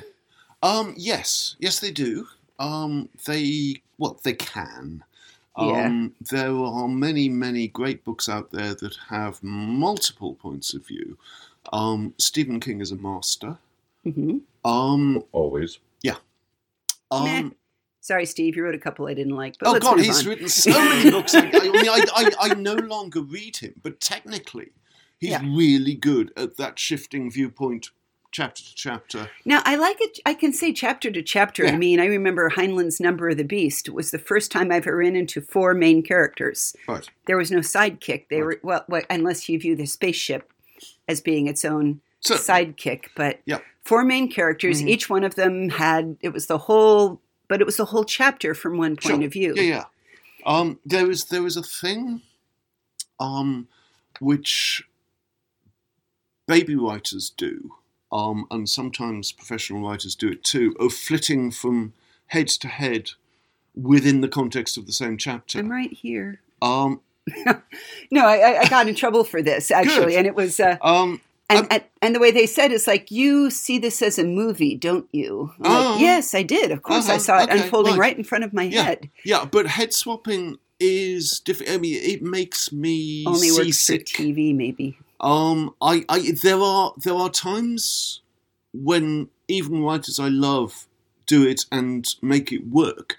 um, 0.63 0.95
yes, 0.97 1.57
yes, 1.59 1.81
they 1.81 1.91
do. 1.91 2.27
Um, 2.59 3.09
they 3.27 3.83
well, 3.99 4.21
they 4.23 4.35
can. 4.35 5.03
Um, 5.57 6.15
There 6.31 6.55
are 6.57 6.89
many, 6.89 7.29
many 7.29 7.69
great 7.69 8.05
books 8.05 8.29
out 8.29 8.51
there 8.53 8.75
that 8.75 8.97
have 9.09 9.43
multiple 9.43 10.35
points 10.35 10.73
of 10.73 10.87
view. 10.87 11.19
Um, 11.73 12.15
Stephen 12.19 12.59
King 12.59 12.81
is 12.81 12.91
a 12.91 12.97
master. 12.97 13.59
mhm. 14.07 14.41
Um, 14.65 15.23
Always. 15.33 15.79
Yeah. 16.03 16.17
um, 17.11 17.55
sorry, 18.01 18.25
Steve, 18.27 18.57
you 18.57 18.65
wrote 18.65 18.75
a 18.75 18.79
couple 18.79 19.07
I 19.09 19.15
didn't 19.15 19.37
like, 19.37 19.57
but 19.59 19.69
oh 19.69 19.79
God, 19.79 20.01
he's 20.01 20.21
on. 20.25 20.31
written 20.31 20.49
so 20.49 20.71
many 20.71 21.11
books. 21.11 21.35
I, 21.35 21.41
I 21.41 21.51
mean, 21.69 21.89
I, 21.89 22.05
I, 22.15 22.31
I 22.41 22.55
no 22.55 22.75
longer 22.75 23.21
read 23.21 23.57
him, 23.59 23.75
but 23.83 24.01
technically, 24.01 24.71
he's 25.19 25.31
Yeah. 25.31 25.43
really 25.45 25.95
good 25.95 26.33
at 26.37 26.57
that 26.57 26.79
shifting 26.79 27.31
viewpoint, 27.31 27.91
chapter 28.33 28.63
to 28.65 28.75
chapter. 28.75 29.31
Now, 29.45 29.63
I 29.65 29.77
like 29.77 29.99
it. 30.01 30.19
I 30.27 30.35
can 30.35 30.53
say 30.53 30.73
chapter 30.73 31.11
to 31.11 31.23
chapter. 31.23 31.67
I 31.67 31.77
mean, 31.77 32.01
I 32.01 32.07
remember 32.07 32.49
Heinlein's 32.49 32.99
Number 32.99 33.29
of 33.29 33.37
the 33.37 33.45
Beast 33.45 33.89
was 33.91 34.11
the 34.11 34.19
first 34.19 34.51
time 34.51 34.73
I've 34.73 34.87
ever 34.87 34.97
ran 34.97 35.15
into 35.15 35.41
four 35.43 35.75
main 35.75 36.03
characters. 36.03 36.75
Right. 36.89 37.09
There 37.27 37.37
was 37.37 37.51
no 37.51 37.59
sidekick. 37.59 38.29
They 38.29 38.41
Right. 38.41 38.63
were 38.65 38.81
well, 38.89 39.03
unless 39.11 39.49
you 39.49 39.59
view 39.61 39.77
the 39.77 39.87
spaceship 39.87 40.51
as 41.07 41.21
being 41.21 41.47
its 41.47 41.65
own 41.65 42.01
So, 42.21 42.35
sidekick. 42.37 43.07
But 43.15 43.41
Yeah. 43.45 43.59
four 43.85 44.03
main 44.05 44.31
characters. 44.31 44.83
Mhm. 44.83 44.89
Each 44.89 45.11
one 45.11 45.25
of 45.25 45.35
them 45.35 45.69
had 45.69 46.17
it 46.23 46.31
was 46.31 46.47
the 46.47 46.59
whole, 46.59 47.21
but 47.49 47.61
it 47.61 47.65
was 47.67 47.77
the 47.77 47.87
whole 47.87 48.05
chapter 48.05 48.55
from 48.55 48.79
one 48.79 48.97
point 48.97 49.17
Sure. 49.19 49.25
of 49.25 49.33
view. 49.33 49.53
Yeah, 49.57 49.63
yeah. 49.63 49.85
Um, 50.47 50.81
there 50.87 51.07
was 51.07 51.27
there 51.27 51.43
was 51.43 51.57
a 51.57 51.63
thing, 51.63 52.23
um, 53.21 53.69
which 54.21 54.85
baby 56.47 56.75
writers 56.75 57.31
do, 57.37 57.75
um, 58.13 58.47
and 58.51 58.69
sometimes 58.69 59.33
professional 59.33 59.89
writers 59.89 60.15
do 60.15 60.29
it 60.29 60.45
too, 60.45 60.75
of 60.79 60.93
flitting 60.93 61.51
from 61.51 61.93
head 62.27 62.49
to 62.49 62.69
head 62.69 63.13
within 63.75 64.21
the 64.21 64.29
context 64.29 64.77
of 64.77 64.87
the 64.87 64.93
same 64.93 65.17
chapter. 65.17 65.59
I'm 65.59 65.71
right 65.71 65.93
here. 65.93 66.41
Um, 66.61 67.01
No, 68.11 68.27
I, 68.27 68.37
I- 68.39 68.59
I 68.63 68.69
got 68.69 68.89
in 68.89 68.95
trouble 68.95 69.25
for 69.25 69.43
this 69.43 69.71
actually, 69.71 70.13
Good. 70.13 70.19
and 70.19 70.27
it 70.27 70.35
was. 70.35 70.61
Uh, 70.61 70.77
um, 70.83 71.21
and, 71.49 71.67
and 71.71 71.83
and 72.01 72.15
the 72.15 72.19
way 72.21 72.31
they 72.31 72.47
said 72.47 72.73
it's 72.73 72.87
like 72.87 73.11
you 73.11 73.51
see 73.51 73.79
this 73.79 74.01
as 74.03 74.19
a 74.19 74.25
movie, 74.25 74.75
don't 74.75 75.07
you? 75.13 75.53
I'm 75.61 75.73
like, 75.73 75.85
Oh. 75.97 75.99
yes, 75.99 76.35
I 76.35 76.43
did. 76.43 76.71
Of 76.71 76.83
course, 76.83 77.09
I 77.09 77.13
Uh-huh. 77.15 77.19
saw 77.19 77.39
it 77.43 77.51
Okay, 77.51 77.63
unfolding 77.63 77.93
right. 77.95 78.01
right 78.01 78.19
in 78.19 78.25
front 78.25 78.45
of 78.45 78.53
my 78.53 78.63
Yeah. 78.65 78.83
head. 78.85 79.11
yeah, 79.25 79.45
but 79.45 79.67
head 79.67 79.93
swapping 79.93 80.57
is 80.81 81.41
different. 81.41 81.73
I 81.73 81.77
mean, 81.79 82.01
it 82.03 82.23
makes 82.23 82.73
me 82.73 83.25
Only 83.27 83.53
works 83.53 83.87
for. 83.87 83.95
TV, 83.99 84.55
maybe. 84.55 84.99
Um, 85.23 85.75
I, 85.81 86.05
I, 86.09 86.33
there 86.43 86.61
are 86.61 86.93
there 86.99 87.15
are 87.15 87.31
times 87.31 88.21
when 88.73 89.29
even 89.49 89.83
writers 89.83 90.19
I 90.19 90.29
love 90.29 90.87
do 91.27 91.47
it 91.47 91.67
and 91.71 92.07
make 92.21 92.53
it 92.53 92.67
work. 92.67 93.19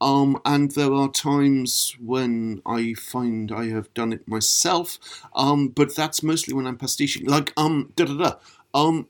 Um, 0.00 0.40
and 0.44 0.72
there 0.72 0.92
are 0.92 1.10
times 1.10 1.96
when 2.00 2.60
I 2.66 2.94
find 2.94 3.52
I 3.52 3.68
have 3.68 3.92
done 3.94 4.12
it 4.12 4.26
myself. 4.26 4.98
Um, 5.36 5.68
but 5.68 5.94
that's 5.94 6.22
mostly 6.24 6.54
when 6.54 6.66
I'm 6.66 6.78
pastiching. 6.78 7.26
Like 7.26 7.52
um, 7.56 7.92
da 7.96 8.06
da 8.06 8.14
da. 8.14 8.34
Um, 8.74 9.08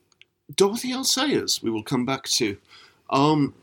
Dorothy 0.55 0.91
L. 0.91 1.03
Sayers. 1.03 1.63
We 1.63 1.71
will 1.71 1.83
come 1.83 2.05
back 2.05 2.25
to. 2.25 2.57
Um, 3.09 3.55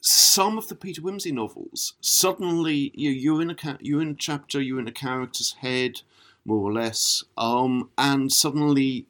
some 0.00 0.56
of 0.56 0.68
the 0.68 0.74
Peter 0.74 1.02
Wimsey 1.02 1.32
novels 1.32 1.94
suddenly 2.00 2.92
you, 2.94 3.10
you're 3.10 3.42
in 3.42 3.50
a 3.50 3.78
you're 3.80 4.00
in 4.00 4.10
a 4.10 4.14
chapter, 4.14 4.60
you're 4.60 4.80
in 4.80 4.88
a 4.88 4.92
character's 4.92 5.52
head 5.60 6.02
more 6.48 6.68
or 6.70 6.72
less, 6.72 7.22
um, 7.36 7.90
and 7.96 8.32
suddenly 8.32 9.06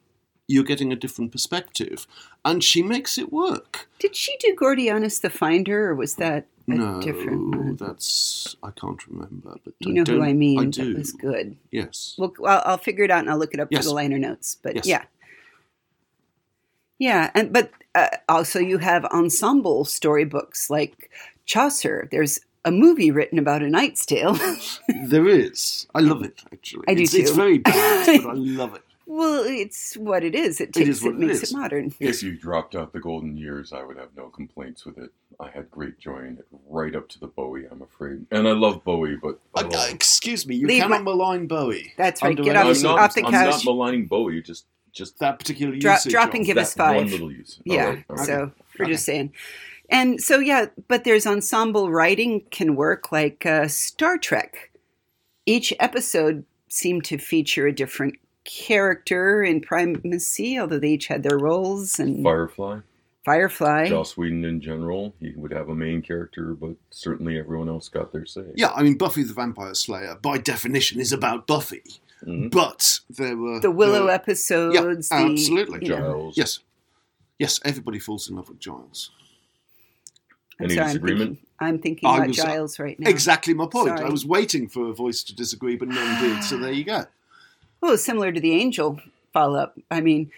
you're 0.47 0.63
getting 0.63 0.91
a 0.91 0.95
different 0.95 1.31
perspective, 1.31 2.05
and 2.43 2.63
she 2.63 2.81
makes 2.83 3.17
it 3.17 3.31
work. 3.31 3.87
Did 3.99 4.15
she 4.15 4.35
do 4.37 4.55
Gordianus 4.55 5.21
the 5.21 5.29
Finder, 5.29 5.89
or 5.89 5.95
was 5.95 6.15
that 6.15 6.45
a 6.67 6.71
no, 6.75 7.01
different 7.01 7.55
one? 7.55 7.75
that's 7.75 8.55
I 8.61 8.71
can't 8.71 9.01
remember, 9.07 9.55
but 9.63 9.73
You 9.79 9.93
know 9.93 10.03
who 10.03 10.21
I 10.23 10.33
mean? 10.33 10.59
I 10.59 10.63
That 10.65 10.71
do. 10.71 10.95
was 10.95 11.11
good. 11.13 11.55
Yes. 11.71 12.15
Well, 12.17 12.33
I'll, 12.45 12.61
I'll 12.65 12.77
figure 12.77 13.03
it 13.05 13.11
out 13.11 13.19
and 13.21 13.29
I'll 13.29 13.37
look 13.39 13.53
it 13.53 13.59
up 13.59 13.69
Yes. 13.71 13.83
for 13.83 13.89
the 13.89 13.95
liner 13.95 14.19
notes. 14.19 14.57
But 14.61 14.75
Yes. 14.75 14.85
yeah, 14.87 15.03
yeah, 16.99 17.31
and 17.33 17.53
but 17.53 17.71
uh, 17.95 18.07
also 18.27 18.59
you 18.59 18.77
have 18.79 19.05
ensemble 19.05 19.85
storybooks 19.85 20.69
like 20.69 21.09
Chaucer. 21.45 22.07
There's 22.11 22.39
a 22.65 22.71
movie 22.71 23.11
written 23.11 23.39
about 23.39 23.61
a 23.63 23.69
Knight's 23.69 24.05
Tale. 24.05 24.37
there 25.05 25.27
is. 25.27 25.87
I 25.95 25.99
love 26.01 26.23
it 26.23 26.41
actually. 26.51 26.85
I 26.87 26.93
do 26.93 27.03
it's, 27.03 27.13
It's 27.13 27.31
very 27.31 27.57
bad, 27.59 28.21
but 28.23 28.29
I 28.31 28.33
love 28.35 28.75
it. 28.75 28.81
well, 29.05 29.43
it's 29.45 29.95
what 29.95 30.23
it 30.23 30.35
is. 30.35 30.59
It 30.59 30.69
It 30.69 30.73
takes 30.73 30.89
is 30.89 31.03
what 31.03 31.13
it 31.13 31.15
it 31.15 31.19
makes 31.27 31.43
is. 31.43 31.51
it 31.51 31.57
modern. 31.57 31.93
If 31.99 32.21
you 32.21 32.35
dropped 32.37 32.75
out 32.75 32.91
the 32.93 32.99
golden 32.99 33.37
years, 33.37 33.71
I 33.73 33.83
would 33.83 33.97
have 33.97 34.09
no 34.17 34.27
complaints 34.27 34.85
with 34.85 34.97
it. 34.97 35.11
I 35.39 35.49
had 35.49 35.71
great 35.71 35.97
joy 35.99 36.19
in 36.19 36.37
it, 36.37 36.45
right 36.67 36.93
up 36.95 37.07
to 37.09 37.19
the 37.19 37.27
Bowie, 37.27 37.65
I'm 37.71 37.81
afraid. 37.81 38.25
And 38.29 38.45
I 38.45 38.51
love 38.51 38.83
Bowie, 38.83 39.15
but 39.15 39.39
oh, 39.55 39.69
uh, 39.73 39.87
excuse 39.89 40.45
me, 40.45 40.55
you 40.57 40.67
Leave 40.67 40.81
cannot 40.81 41.03
my- 41.03 41.11
malign 41.13 41.47
Bowie. 41.47 41.93
That's 41.97 42.21
right. 42.21 42.31
under 42.31 42.43
Get 42.43 42.57
any 42.57 42.69
off 42.71 42.75
I'm 42.75 42.81
the- 42.81 42.87
not, 42.89 42.99
off 42.99 43.15
the 43.15 43.23
I'm 43.25 43.31
not 43.31 43.63
maligning 43.63 44.05
Bowie, 44.07 44.41
just 44.41 44.65
just 44.91 45.19
that 45.19 45.37
particular 45.39 45.75
Drop- 45.77 45.97
usage. 45.99 46.11
drop 46.11 46.33
and 46.33 46.43
give 46.45 46.57
us 46.57 46.73
five. 46.73 46.95
one 46.97 47.09
little 47.11 47.31
use. 47.31 47.61
Yeah. 47.63 47.85
right, 47.85 48.05
all 48.09 48.15
right. 48.17 48.25
So 48.25 48.51
we're 48.77 48.85
Okay. 48.85 48.93
just 48.93 49.05
saying. 49.05 49.31
And 49.89 50.21
so, 50.21 50.39
yeah, 50.39 50.67
but 50.87 51.03
there's 51.03 51.25
ensemble 51.25 51.91
writing 51.91 52.45
can 52.51 52.75
work 52.75 53.11
like 53.11 53.45
uh, 53.45 53.67
Star 53.67 54.17
Trek. 54.17 54.71
Each 55.45 55.73
episode 55.79 56.45
seemed 56.67 57.03
to 57.05 57.17
feature 57.17 57.65
a 57.67 57.73
different 57.73 58.15
character 58.45 59.43
in 59.43 59.61
primacy, 59.61 60.59
although 60.59 60.79
they 60.79 60.89
each 60.91 61.07
had 61.07 61.23
their 61.23 61.37
roles. 61.39 61.97
And 61.99 62.23
Firefly, 62.23 62.79
Firefly. 63.25 63.89
Joss 63.89 64.15
Whedon 64.15 64.45
in 64.45 64.61
general, 64.61 65.13
he 65.19 65.33
would 65.35 65.51
have 65.51 65.69
a 65.69 65.75
main 65.75 66.01
character, 66.03 66.53
but 66.53 66.75
certainly 66.91 67.39
everyone 67.39 67.67
else 67.69 67.89
got 67.89 68.11
their 68.11 68.25
say. 68.25 68.45
Yeah, 68.55 68.71
I 68.75 68.83
mean, 68.83 68.97
Buffy 68.97 69.23
the 69.23 69.33
Vampire 69.33 69.73
Slayer, 69.73 70.15
by 70.21 70.37
definition, 70.37 70.99
is 70.99 71.11
about 71.11 71.47
Buffy. 71.47 71.83
Mhm. 72.25 72.51
But 72.51 72.99
there 73.09 73.35
were 73.37 73.59
the 73.59 73.71
Willow 73.71 74.05
there- 74.05 74.15
episodes. 74.15 74.75
Yeah, 74.75 74.81
the, 74.81 74.89
absolutely. 75.11 75.85
you 75.87 75.89
know, 75.95 75.97
Giles. 75.99 76.37
Yes, 76.37 76.59
yes. 77.39 77.59
Everybody 77.65 77.97
falls 77.97 78.29
in 78.29 78.35
love 78.35 78.49
with 78.49 78.59
Giles. 78.59 79.11
I'm 80.59 80.65
Any 80.65 80.73
sorry, 80.75 80.81
I'm 80.85 80.87
disagreement? 80.89 81.29
thinking, 81.29 81.47
I'm 81.59 81.79
thinking 81.79 82.09
about 82.09 82.27
was- 82.27 82.39
uh, 82.39 82.43
Giles 82.45 82.79
right 82.79 82.99
now. 82.99 83.09
Exactly 83.09 83.53
my 83.53 83.65
point. 83.65 83.89
Sorry. 83.89 84.01
I 84.05 84.09
was 84.09 84.25
waiting 84.25 84.67
for 84.67 84.89
a 84.89 84.93
voice 84.93 85.23
to 85.23 85.35
disagree, 85.35 85.75
but 85.75 85.87
none 85.87 86.21
did. 86.21 86.43
So 86.43 86.57
there 86.57 86.71
you 86.71 86.83
go. 86.83 87.05
Well, 87.81 87.97
similar 87.97 88.31
to 88.31 88.39
the 88.39 88.53
angel 88.53 88.99
follow 89.33 89.57
up. 89.59 89.77
I 89.89 90.01
mean, 90.01 90.31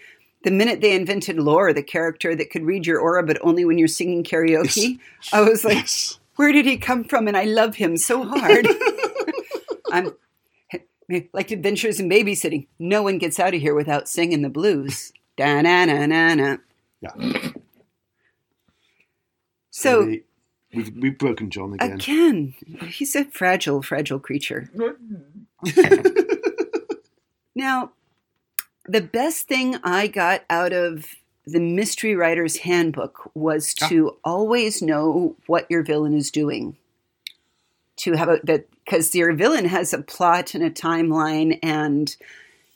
the 0.44 0.50
minute 0.52 0.80
they 0.80 0.94
invented 0.94 1.38
Lorne, 1.38 1.74
the 1.74 1.82
character 1.82 2.36
that 2.36 2.50
could 2.50 2.64
read 2.64 2.86
your 2.86 3.00
aura, 3.00 3.22
but 3.24 3.38
only 3.42 3.64
when 3.64 3.78
you're 3.78 3.88
singing 3.88 4.22
karaoke, 4.22 4.98
I 5.32 5.40
was 5.40 5.64
like, 5.64 5.76
Yes. 5.78 6.18
where 6.36 6.52
did 6.52 6.66
he 6.66 6.76
come 6.76 7.02
from? 7.04 7.26
And 7.26 7.36
I 7.36 7.44
love 7.44 7.76
him 7.76 7.96
so 7.96 8.22
hard. 8.24 8.66
I'm 9.92 10.12
like 11.32 11.50
Adventures 11.50 12.00
in 12.00 12.08
Babysitting. 12.08 12.66
No 12.78 13.02
one 13.02 13.18
gets 13.18 13.38
out 13.40 13.54
of 13.54 13.60
here 13.60 13.74
without 13.74 14.08
singing 14.08 14.42
the 14.42 14.48
blues. 14.48 15.12
Da 15.36 15.60
na 15.62 15.84
na 15.84 16.06
na 16.06 16.34
na. 16.34 16.56
Yeah. 17.00 17.50
So 19.72 20.04
we- 20.04 20.22
we've 20.72 20.92
we've 20.96 21.18
broken 21.18 21.50
John 21.50 21.72
again. 21.74 21.92
again, 21.92 22.54
he's 22.88 23.16
a 23.16 23.24
fragile, 23.24 23.82
fragile 23.82 24.20
creature. 24.20 24.70
Now, 27.54 27.92
the 28.86 29.00
best 29.00 29.46
thing 29.46 29.76
I 29.84 30.06
got 30.06 30.42
out 30.48 30.72
of 30.72 31.06
the 31.46 31.60
Mystery 31.60 32.14
Writer's 32.14 32.58
Handbook 32.58 33.30
was 33.34 33.74
ah. 33.82 33.88
to 33.88 34.16
always 34.24 34.80
know 34.80 35.36
what 35.46 35.70
your 35.70 35.82
villain 35.82 36.14
is 36.14 36.30
doing. 36.30 36.76
To 37.96 38.12
have 38.12 38.28
a 38.28 38.40
that 38.44 38.68
because 38.84 39.14
your 39.14 39.32
villain 39.34 39.66
has 39.66 39.92
a 39.92 40.02
plot 40.02 40.54
and 40.54 40.64
a 40.64 40.70
timeline, 40.70 41.58
and 41.62 42.16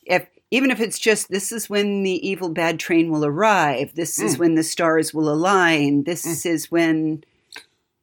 if 0.05 0.27
even 0.51 0.71
if 0.71 0.81
it's 0.81 0.99
just 0.99 1.29
this 1.29 1.53
is 1.53 1.69
when 1.69 2.03
the 2.03 2.29
evil 2.29 2.49
bad 2.49 2.79
train 2.79 3.11
will 3.11 3.25
arrive, 3.25 3.95
this 3.95 4.19
is 4.19 4.39
when 4.39 4.55
the 4.55 4.63
stars 4.63 5.13
will 5.13 5.29
align, 5.29 6.05
this 6.05 6.47
is 6.47 6.71
when 6.71 7.25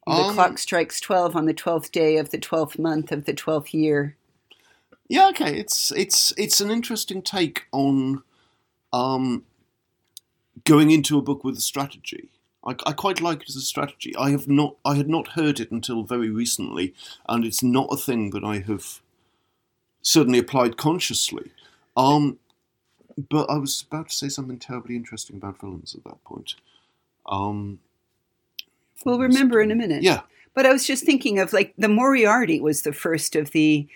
the 0.06 0.12
Um, 0.12 0.34
clock 0.34 0.58
strikes 0.58 1.00
twelve 1.00 1.34
on 1.34 1.46
the 1.46 1.54
twelfth 1.54 1.90
day 1.90 2.18
of 2.18 2.28
the 2.30 2.38
twelfth 2.38 2.78
month 2.78 3.10
of 3.10 3.24
the 3.24 3.32
twelfth 3.32 3.72
year. 3.72 4.16
Yeah, 5.08 5.28
okay. 5.28 5.58
It's 5.58 5.90
it's 5.92 6.34
it's 6.36 6.60
an 6.60 6.70
interesting 6.70 7.22
take 7.22 7.64
on 7.72 8.22
um, 8.92 9.44
going 10.64 10.90
into 10.90 11.16
a 11.18 11.22
book 11.22 11.44
with 11.44 11.56
a 11.56 11.62
strategy. 11.62 12.28
I, 12.66 12.72
I 12.86 12.92
quite 12.92 13.20
like 13.20 13.42
it 13.42 13.48
as 13.48 13.56
a 13.56 13.60
strategy. 13.62 14.14
I 14.16 14.30
have 14.30 14.46
not 14.46 14.76
I 14.84 14.96
had 14.96 15.08
not 15.08 15.28
heard 15.28 15.60
it 15.60 15.70
until 15.70 16.02
very 16.02 16.28
recently, 16.28 16.94
and 17.26 17.44
it's 17.44 17.62
not 17.62 17.88
a 17.90 17.96
thing 17.96 18.30
that 18.30 18.44
I 18.44 18.58
have 18.58 19.00
certainly 20.02 20.38
applied 20.38 20.76
consciously. 20.76 21.50
Um, 21.96 22.38
but 23.30 23.48
I 23.48 23.58
was 23.58 23.84
about 23.88 24.08
to 24.08 24.14
say 24.14 24.28
something 24.28 24.58
terribly 24.58 24.96
interesting 24.96 25.36
about 25.36 25.60
villains 25.60 25.94
at 25.94 26.04
that 26.04 26.22
point. 26.24 26.54
Um, 27.26 27.78
We'll 29.04 29.18
remember 29.18 29.60
in 29.60 29.70
a 29.70 29.74
minute. 29.74 30.02
yeah, 30.02 30.20
But 30.54 30.66
I 30.66 30.72
was 30.72 30.86
just 30.86 31.04
thinking 31.04 31.38
of 31.38 31.52
like 31.52 31.74
the 31.76 31.88
Moriarty 31.88 32.60
was 32.60 32.82
the 32.82 32.92
first 32.92 33.36
of 33.36 33.50
the 33.50 33.86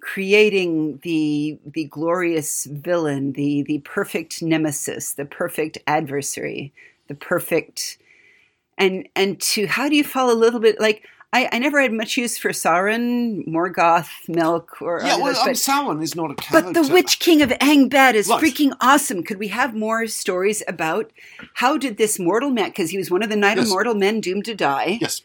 creating 0.00 0.98
the 1.02 1.58
the 1.64 1.84
glorious 1.84 2.64
villain, 2.66 3.32
the 3.32 3.62
the 3.62 3.78
perfect 3.80 4.42
nemesis, 4.42 5.14
the 5.14 5.24
perfect 5.24 5.78
adversary, 5.86 6.72
the 7.08 7.14
perfect 7.14 7.98
and 8.78 9.08
and 9.14 9.40
to 9.40 9.66
how 9.66 9.88
do 9.88 9.96
you 9.96 10.04
fall 10.04 10.32
a 10.32 10.34
little 10.34 10.60
bit 10.60 10.80
like 10.80 11.06
I, 11.32 11.48
I 11.52 11.58
never 11.60 11.80
had 11.80 11.92
much 11.92 12.16
use 12.16 12.36
for 12.36 12.50
Sauron, 12.50 13.46
Morgoth, 13.46 14.08
Milk, 14.28 14.82
or 14.82 15.00
yeah. 15.00 15.16
Well, 15.16 15.26
those, 15.26 15.38
um, 15.38 15.46
but, 15.46 15.54
Sauron 15.54 16.02
is 16.02 16.16
not 16.16 16.32
a 16.32 16.34
character. 16.34 16.72
but 16.72 16.82
the 16.86 16.92
Witch 16.92 17.20
King 17.20 17.40
of 17.40 17.50
Angbad 17.50 18.14
is 18.14 18.28
freaking 18.28 18.72
awesome. 18.80 19.22
Could 19.22 19.38
we 19.38 19.48
have 19.48 19.74
more 19.74 20.08
stories 20.08 20.62
about 20.66 21.12
how 21.54 21.76
did 21.78 21.98
this 21.98 22.18
mortal 22.18 22.50
man? 22.50 22.70
Because 22.70 22.90
he 22.90 22.98
was 22.98 23.10
one 23.12 23.22
of 23.22 23.30
the 23.30 23.36
nine 23.36 23.58
Yes. 23.58 23.68
Mortal 23.68 23.94
Men 23.94 24.20
doomed 24.20 24.44
to 24.46 24.54
die. 24.56 24.98
Yes. 25.00 25.22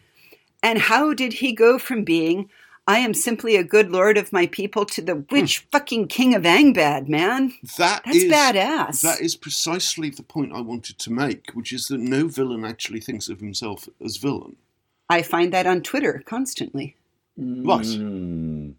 And 0.61 0.77
how 0.79 1.13
did 1.13 1.33
he 1.33 1.53
go 1.53 1.79
from 1.79 2.03
being, 2.03 2.49
I 2.87 2.99
am 2.99 3.15
simply 3.15 3.55
a 3.55 3.63
good 3.63 3.91
lord 3.91 4.15
of 4.17 4.31
my 4.31 4.45
people, 4.45 4.85
to 4.85 5.01
the 5.01 5.25
witch 5.31 5.65
fucking 5.71 6.07
king 6.07 6.35
of 6.35 6.43
Angbad, 6.43 7.07
man? 7.07 7.53
That 7.79 8.03
That's 8.05 8.17
is- 8.17 8.31
badass. 8.31 9.01
That 9.01 9.21
is 9.21 9.35
precisely 9.35 10.11
the 10.11 10.21
point 10.23 10.53
I 10.53 10.61
wanted 10.61 10.99
to 10.99 11.11
make, 11.11 11.49
which 11.55 11.73
is 11.73 11.87
that 11.87 11.99
no 11.99 12.27
villain 12.27 12.63
actually 12.63 12.99
thinks 12.99 13.27
of 13.27 13.39
himself 13.39 13.89
as 14.03 14.17
villain. 14.17 14.57
I 15.09 15.21
find 15.21 15.53
that 15.53 15.67
on 15.67 15.81
Twitter 15.81 16.23
constantly. 16.25 16.95
Right. 17.37 17.85
Mm. 17.85 18.73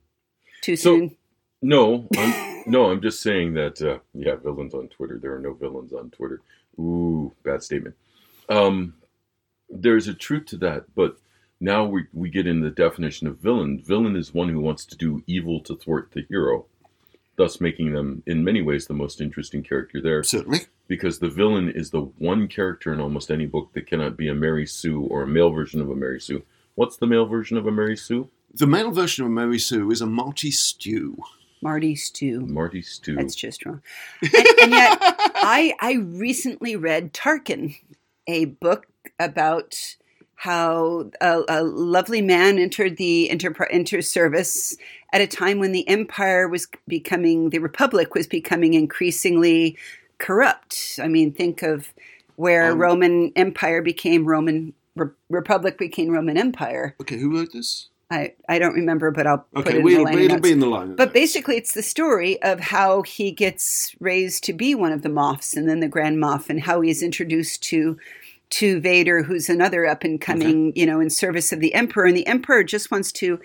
Too 0.63 0.77
So- 0.77 0.97
soon. 0.97 1.17
No, 1.63 2.07
I'm, 2.17 2.63
no, 2.67 2.91
I'm 2.91 3.01
just 3.01 3.23
saying 3.23 3.55
that. 3.55 3.81
Uh, 3.81 3.99
yeah, 4.15 4.35
villains 4.37 4.75
on 4.75 4.89
Twitter. 4.89 5.19
There 5.19 5.35
are 5.35 5.41
no 5.41 5.55
villains 5.55 5.93
on 5.93 6.11
Twitter. 6.11 6.41
Ooh, 6.79 7.33
bad 7.45 7.63
statement. 7.63 7.95
Um, 8.51 8.95
there's 9.71 10.07
a 10.07 10.15
truth 10.15 10.45
to 10.47 10.57
that, 10.59 10.85
but 10.95 11.17
now 11.59 11.85
we 11.85 12.05
we 12.13 12.29
get 12.29 12.47
in 12.47 12.61
the 12.61 12.71
definition 12.71 13.27
of 13.27 13.39
villain. 13.39 13.83
Villain 13.83 14.15
is 14.17 14.35
one 14.35 14.51
who 14.51 14.61
wants 14.61 14.85
to 14.87 14.97
do 14.97 15.23
evil 15.27 15.61
to 15.61 15.75
thwart 15.77 16.11
the 16.13 16.27
hero, 16.29 16.67
thus 17.37 17.59
making 17.61 17.93
them, 17.95 18.23
in 18.27 18.45
many 18.45 18.61
ways, 18.61 18.87
the 18.87 18.95
most 18.95 19.21
interesting 19.23 19.63
character 19.63 20.01
there. 20.01 20.23
Certainly. 20.23 20.61
Because 20.89 21.19
the 21.19 21.29
villain 21.29 21.69
is 21.69 21.91
the 21.91 22.01
one 22.01 22.47
character 22.47 22.93
in 22.93 23.01
almost 23.01 23.31
any 23.31 23.47
book 23.47 23.73
that 23.73 23.87
cannot 23.87 24.17
be 24.17 24.29
a 24.29 24.35
Mary 24.35 24.67
Sue 24.67 25.03
or 25.03 25.23
a 25.23 25.27
male 25.27 25.51
version 25.51 25.81
of 25.81 25.91
a 25.91 25.97
Mary 25.97 26.21
Sue. 26.21 26.43
What's 26.77 26.97
the 26.97 27.07
male 27.07 27.27
version 27.27 27.57
of 27.57 27.67
a 27.67 27.73
Mary 27.73 27.97
Sue? 27.97 28.29
The 28.55 28.67
male 28.67 28.93
version 28.93 29.25
of 29.25 29.31
a 29.31 29.35
Mary 29.35 29.59
Sue 29.59 29.91
is 29.91 30.01
a 30.01 30.07
Marty 30.07 30.51
Stew. 30.51 31.17
Marty 31.61 31.97
Stew. 31.97 32.47
Marty 32.47 32.83
Stew. 32.83 33.17
That's 33.17 33.35
just 33.35 33.65
wrong. 33.67 33.83
And, 34.23 34.47
and 34.63 34.73
yet, 34.73 34.99
I 35.01 35.75
I 35.81 35.95
recently 35.95 36.77
read 36.77 37.13
Tarkin, 37.13 37.77
a 38.27 38.45
book 38.45 38.87
about 39.19 39.97
how 40.37 41.11
a, 41.21 41.43
a 41.49 41.63
lovely 41.65 42.21
man 42.21 42.59
entered 42.59 42.99
the 42.99 43.29
inter, 43.31 43.53
inter 43.71 44.03
service 44.03 44.77
at 45.13 45.23
a 45.23 45.27
time 45.27 45.59
when 45.59 45.73
the 45.73 45.89
empire 45.89 46.47
was 46.47 46.69
becoming 46.87 47.51
the 47.51 47.59
republic 47.59 48.15
was 48.15 48.27
becoming 48.27 48.75
increasingly 48.75 49.79
corrupt. 50.19 50.99
I 51.03 51.09
mean, 51.09 51.33
think 51.33 51.63
of 51.63 51.93
where 52.37 52.73
Um, 52.73 52.79
Roman 52.79 53.33
Empire 53.37 53.83
became 53.83 54.25
Roman 54.25 54.75
Re- 54.95 55.11
Republic 55.29 55.79
became 55.79 56.11
Roman 56.11 56.37
Empire. 56.37 56.95
Okay, 57.01 57.19
who 57.19 57.37
wrote 57.37 57.53
this? 57.53 57.89
I, 58.11 58.35
I 58.49 58.61
don't 58.61 58.75
remember, 58.75 59.11
but 59.11 59.27
I'll 59.27 59.45
put 59.53 59.67
it 59.67 59.77
in 59.77 59.83
we'll, 59.83 59.99
the 59.99 60.05
line 60.05 60.19
it'll 60.19 60.29
notes. 60.37 60.43
be 60.43 60.53
in 60.53 60.61
the 60.61 60.69
line. 60.69 60.95
But 60.95 61.07
notes. 61.07 61.13
basically, 61.13 61.57
it's 61.57 61.75
the 61.75 61.83
story 61.83 62.41
of 62.43 62.61
how 62.61 63.03
he 63.03 63.33
gets 63.33 63.97
raised 63.99 64.45
to 64.45 64.53
be 64.53 64.75
one 64.77 64.93
of 64.93 65.03
the 65.03 65.09
Moffs 65.09 65.57
and 65.57 65.69
then 65.69 65.81
the 65.81 65.89
Grand 65.89 66.19
Moff, 66.19 66.49
and 66.49 66.61
how 66.61 66.83
he's 66.83 67.03
introduced 67.03 67.63
to 67.65 67.99
to 68.49 68.81
Vader, 68.81 69.25
who's 69.25 69.49
another 69.49 69.87
up 69.87 70.05
and 70.05 70.21
coming, 70.21 70.73
you 70.77 70.87
know, 70.87 71.01
in 71.01 71.11
service 71.11 71.53
of 71.53 71.59
the 71.59 71.75
Emperor. 71.75 72.07
And 72.07 72.17
the 72.17 72.27
Emperor 72.29 72.63
just 72.63 72.93
wants 72.93 73.11
to 73.13 73.41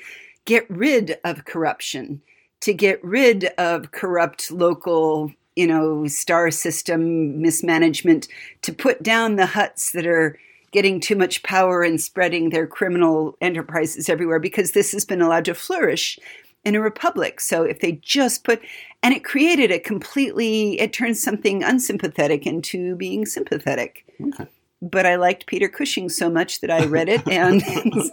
get 0.46 0.70
rid 0.70 1.18
of 1.24 1.46
corruption, 1.46 2.22
to 2.60 2.72
get 2.72 3.04
rid 3.04 3.46
of 3.58 3.92
corrupt 3.92 4.52
local, 4.52 5.34
you 5.56 5.68
know, 5.68 6.08
star 6.08 6.52
system 6.52 7.42
mismanagement, 7.42 8.28
to 8.62 8.74
put 8.74 9.04
down 9.04 9.36
the 9.36 9.44
Hutts 9.44 9.92
that 9.92 10.06
are 10.06 10.38
getting 10.72 11.00
too 11.00 11.16
much 11.16 11.44
power 11.44 11.84
and 11.84 12.00
spreading 12.00 12.50
their 12.50 12.66
criminal 12.66 13.38
enterprises 13.42 14.08
everywhere 14.08 14.40
because 14.40 14.72
this 14.72 14.92
has 14.94 15.04
been 15.04 15.22
allowed 15.22 15.46
to 15.46 15.54
flourish 15.54 16.18
in 16.64 16.76
a 16.76 16.82
republic. 16.82 17.42
So 17.42 17.64
if 17.64 17.80
they 17.80 17.94
just 17.94 18.44
put, 18.44 18.62
and 19.04 19.14
it 19.14 19.24
created 19.24 19.72
a 19.72 19.80
completely, 19.80 20.80
it 20.80 20.94
turns 20.94 21.22
something 21.22 21.64
unsympathetic 21.64 22.46
into 22.46 22.96
being 22.96 23.26
sympathetic. 23.26 24.06
Okay. 24.28 24.48
But 24.84 25.06
I 25.06 25.16
liked 25.16 25.46
Peter 25.46 25.68
Cushing 25.70 26.10
so 26.10 26.28
much 26.28 26.62
that 26.62 26.72
I 26.72 26.86
read 26.86 27.08
it, 27.08 27.22
and 27.28 27.62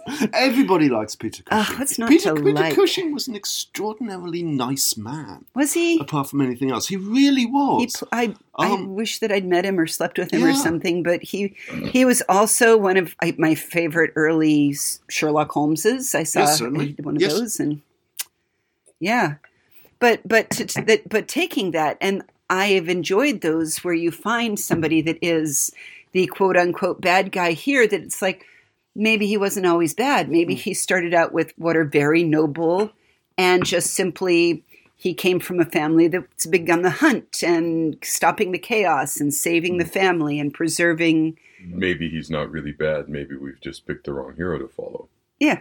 Everybody 0.33 0.87
likes 0.87 1.15
Peter 1.15 1.41
Ah, 1.49 1.63
Cushing. 1.65 1.79
what's 1.79 1.97
not 1.97 2.09
Peter, 2.09 2.35
Peter 2.35 2.51
like? 2.51 2.75
Cushing 2.75 3.11
was 3.11 3.27
an 3.27 3.35
extraordinarily 3.35 4.43
nice 4.43 4.95
man, 4.95 5.45
was 5.55 5.73
he? 5.73 5.99
apart 5.99 6.29
from 6.29 6.41
anything 6.41 6.69
else. 6.69 6.87
He 6.87 6.95
really 6.95 7.47
was. 7.47 7.95
pl- 7.97 8.07
I, 8.11 8.35
I 8.55 8.69
Um, 8.73 8.93
wish 8.93 9.17
that 9.17 9.31
I'd 9.31 9.45
met 9.45 9.65
him 9.65 9.79
or 9.79 9.87
slept 9.87 10.19
with 10.19 10.29
him 10.31 10.43
or 10.43 10.53
something. 10.53 11.01
But 11.01 11.23
he, 11.23 11.55
he 11.91 12.05
was 12.05 12.21
also 12.29 12.77
one 12.77 12.97
of 12.97 13.15
my 13.39 13.55
favorite 13.55 14.13
early 14.15 14.75
Sherlock 15.09 15.49
Holmeses. 15.49 16.13
I 16.13 16.21
saw 16.21 16.41
Yes, 16.41 16.61
one 16.61 17.15
of 17.15 17.21
Yes. 17.21 17.33
those, 17.33 17.59
and 17.59 17.81
yeah, 18.99 19.35
but 19.99 20.21
but 20.27 20.49
to, 20.51 20.65
to, 20.65 20.81
that 20.83 21.09
but 21.09 21.27
taking 21.27 21.71
that, 21.71 21.97
and 21.99 22.23
I 22.49 22.67
have 22.73 22.89
enjoyed 22.89 23.41
those 23.41 23.79
where 23.83 23.93
you 23.95 24.11
find 24.11 24.59
somebody 24.59 25.01
that 25.01 25.17
is 25.21 25.71
the 26.11 26.27
quote 26.27 26.57
unquote 26.57 27.01
bad 27.01 27.31
guy 27.31 27.51
here. 27.51 27.87
That 27.87 28.01
it's 28.01 28.21
like, 28.21 28.45
maybe 28.95 29.27
he 29.27 29.37
wasn't 29.37 29.65
always 29.65 29.93
bad. 29.93 30.29
Maybe 30.29 30.53
hmm. 30.55 30.59
he 30.59 30.73
started 30.73 31.13
out 31.13 31.33
with 31.33 31.53
what 31.57 31.77
are 31.77 31.85
very 31.85 32.23
noble 32.23 32.91
and 33.37 33.65
just 33.65 33.93
simply 33.93 34.63
he 34.95 35.13
came 35.13 35.39
from 35.39 35.61
a 35.61 35.65
family 35.65 36.09
that's 36.09 36.45
big 36.45 36.69
on 36.69 36.81
the 36.81 36.89
hunt 36.89 37.41
and 37.41 37.97
stopping 38.03 38.51
the 38.51 38.59
chaos 38.59 39.21
and 39.21 39.33
saving 39.33 39.77
the 39.77 39.85
hmm. 39.85 39.91
family 39.91 40.39
and 40.39 40.53
preserving. 40.53 41.37
Maybe 41.63 42.09
he's 42.09 42.29
not 42.29 42.51
really 42.51 42.71
bad. 42.71 43.09
Maybe 43.09 43.35
we've 43.35 43.61
just 43.61 43.87
picked 43.87 44.05
the 44.05 44.13
wrong 44.13 44.35
hero 44.35 44.59
to 44.59 44.67
follow. 44.67 45.07
Yeah. 45.39 45.59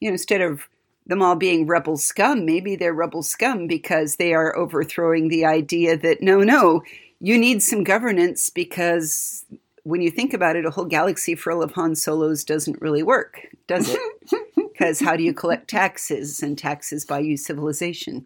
You 0.00 0.08
know, 0.08 0.14
instead 0.14 0.40
of 0.40 0.68
them 1.06 1.22
all 1.22 1.36
being 1.36 1.66
rebel 1.66 1.98
scum, 1.98 2.46
maybe 2.46 2.76
they're 2.76 2.94
rebel 2.94 3.22
scum 3.22 3.66
because 3.66 4.16
they 4.16 4.32
are 4.32 4.56
overthrowing 4.56 5.28
the 5.28 5.44
idea 5.44 5.96
that 5.98 6.22
no, 6.22 6.40
no, 6.40 6.82
you 7.20 7.38
need 7.38 7.62
some 7.62 7.84
governance 7.84 8.50
because 8.50 9.44
when 9.84 10.00
you 10.00 10.10
think 10.10 10.32
about 10.32 10.56
it, 10.56 10.64
a 10.64 10.70
whole 10.70 10.86
galaxy 10.86 11.34
full 11.34 11.62
of 11.62 11.72
Han 11.72 11.94
Solos 11.94 12.44
doesn't 12.44 12.80
really 12.80 13.02
work, 13.02 13.46
does 13.66 13.90
it? 13.90 14.00
Because 14.80 15.00
how 15.00 15.14
do 15.14 15.22
you 15.22 15.34
collect 15.34 15.68
taxes? 15.68 16.42
And 16.42 16.56
taxes 16.56 17.04
buy 17.04 17.18
you 17.18 17.36
civilization. 17.36 18.24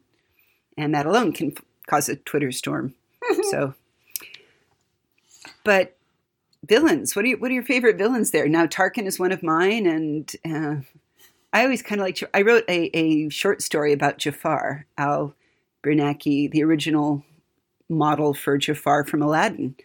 And 0.79 0.95
that 0.95 1.05
alone 1.05 1.33
can 1.33 1.49
f- 1.51 1.65
cause 1.89 2.09
a 2.09 2.15
Twitter 2.15 2.53
storm. 2.53 2.95
so, 3.51 3.75
but 5.65 5.97
villains, 6.65 7.17
what 7.17 7.25
are, 7.25 7.29
you, 7.29 7.39
what 7.39 7.51
are 7.51 7.55
your 7.55 7.65
favorite 7.65 7.99
villains 7.99 8.31
there? 8.31 8.47
Now, 8.47 8.67
Tarkin 8.67 9.07
is 9.07 9.19
one 9.19 9.33
of 9.33 9.43
mine, 9.43 9.85
and 9.85 10.33
uh, 10.45 10.77
I 11.53 11.65
always 11.65 11.83
kind 11.83 12.01
of 12.01 12.07
like, 12.07 12.23
I 12.33 12.43
wrote 12.43 12.65
a, 12.69 12.97
a 12.97 13.29
short 13.31 13.61
story 13.61 13.93
about 13.93 14.19
Jafar, 14.19 14.87
Al 14.97 15.35
Bernacki, 15.83 16.49
the 16.49 16.63
original 16.63 17.25
model 17.88 18.35
for 18.35 18.59
Jafar 18.59 19.05
from 19.05 19.23
Aladdin. 19.23 19.77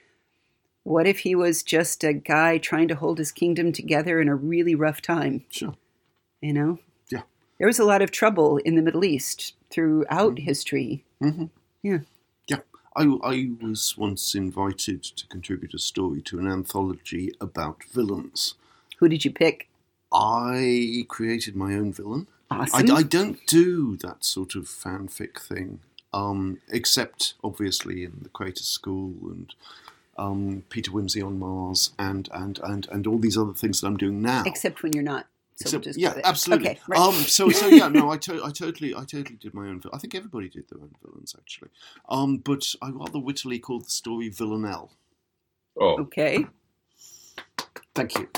What 0.83 1.07
if 1.07 1.19
he 1.19 1.35
was 1.35 1.61
just 1.61 2.03
a 2.03 2.13
guy 2.13 2.57
trying 2.57 2.87
to 2.87 2.95
hold 2.95 3.17
his 3.17 3.31
kingdom 3.31 3.71
together 3.71 4.19
in 4.21 4.27
a 4.27 4.35
really 4.35 4.75
rough 4.75 5.01
time? 5.01 5.45
Sure. 5.49 5.75
You 6.41 6.53
know? 6.53 6.79
Yeah. 7.09 7.23
There 7.57 7.67
was 7.67 7.79
a 7.79 7.85
lot 7.85 8.01
of 8.01 8.11
trouble 8.11 8.57
in 8.57 8.75
the 8.75 8.81
Middle 8.81 9.03
East 9.03 9.53
throughout 9.69 10.39
history. 10.39 11.03
Mm-hmm. 11.21 11.45
Yeah. 11.83 11.99
Yeah. 12.47 12.59
I, 12.95 13.03
I 13.23 13.49
was 13.61 13.97
once 13.97 14.33
invited 14.33 15.03
to 15.03 15.27
contribute 15.27 15.73
a 15.73 15.79
story 15.79 16.21
to 16.23 16.39
an 16.39 16.47
anthology 16.49 17.33
about 17.39 17.83
villains. 17.83 18.55
Who 18.99 19.09
did 19.09 19.25
you 19.25 19.31
pick? 19.31 19.69
I 20.11 21.05
created 21.07 21.55
my 21.55 21.75
own 21.75 21.93
villain. 21.93 22.27
I, 22.49 22.61
Awesome. 22.61 22.91
I 22.91 23.03
don't 23.03 23.45
do 23.45 23.95
that 23.97 24.25
sort 24.25 24.55
of 24.55 24.63
fanfic 24.63 25.39
thing, 25.39 25.81
um, 26.13 26.59
except 26.71 27.35
obviously 27.43 28.03
in 28.03 28.19
the 28.23 28.29
Creator 28.29 28.63
School 28.63 29.13
and 29.31 29.53
um, 30.17 30.63
Peter 30.69 30.91
Wimsey 30.91 31.25
on 31.25 31.39
Mars 31.39 31.91
and, 31.97 32.27
and, 32.33 32.59
and, 32.63 32.87
and 32.91 33.07
all 33.07 33.17
these 33.19 33.37
other 33.37 33.53
things 33.53 33.81
that 33.81 33.87
I'm 33.87 33.97
doing 33.97 34.21
now. 34.21 34.43
Except 34.45 34.83
when 34.83 34.93
you're 34.93 35.03
not. 35.03 35.27
So 35.55 35.63
Except- 35.63 35.73
we'll 35.73 35.81
just 35.93 35.99
yeah, 35.99 36.21
absolutely. 36.23 36.69
Okay, 36.69 36.79
right. 36.87 36.99
Um, 36.99 37.13
so, 37.13 37.49
so 37.49 37.67
yeah, 37.67 37.89
no, 37.89 38.09
I, 38.09 38.17
to- 38.17 38.43
I 38.43 38.49
totally, 38.51 38.95
I 38.95 38.99
totally 39.03 39.35
did 39.39 39.53
my 39.53 39.67
own. 39.67 39.81
vil- 39.81 39.91
I 39.93 39.97
think 39.97 40.15
everybody 40.15 40.47
did 40.49 40.69
their 40.69 40.79
own 40.81 40.91
villains 41.03 41.35
actually. 41.37 41.69
Um, 42.07 42.37
but 42.37 42.73
I 42.81 42.89
rather 42.91 43.19
wittily 43.19 43.59
called 43.59 43.85
the 43.85 43.89
story 43.89 44.29
Villanelle. 44.29 44.91
Oh, 45.79 45.99
okay. 46.01 46.45
Thank 47.93 48.17
you. 48.17 48.29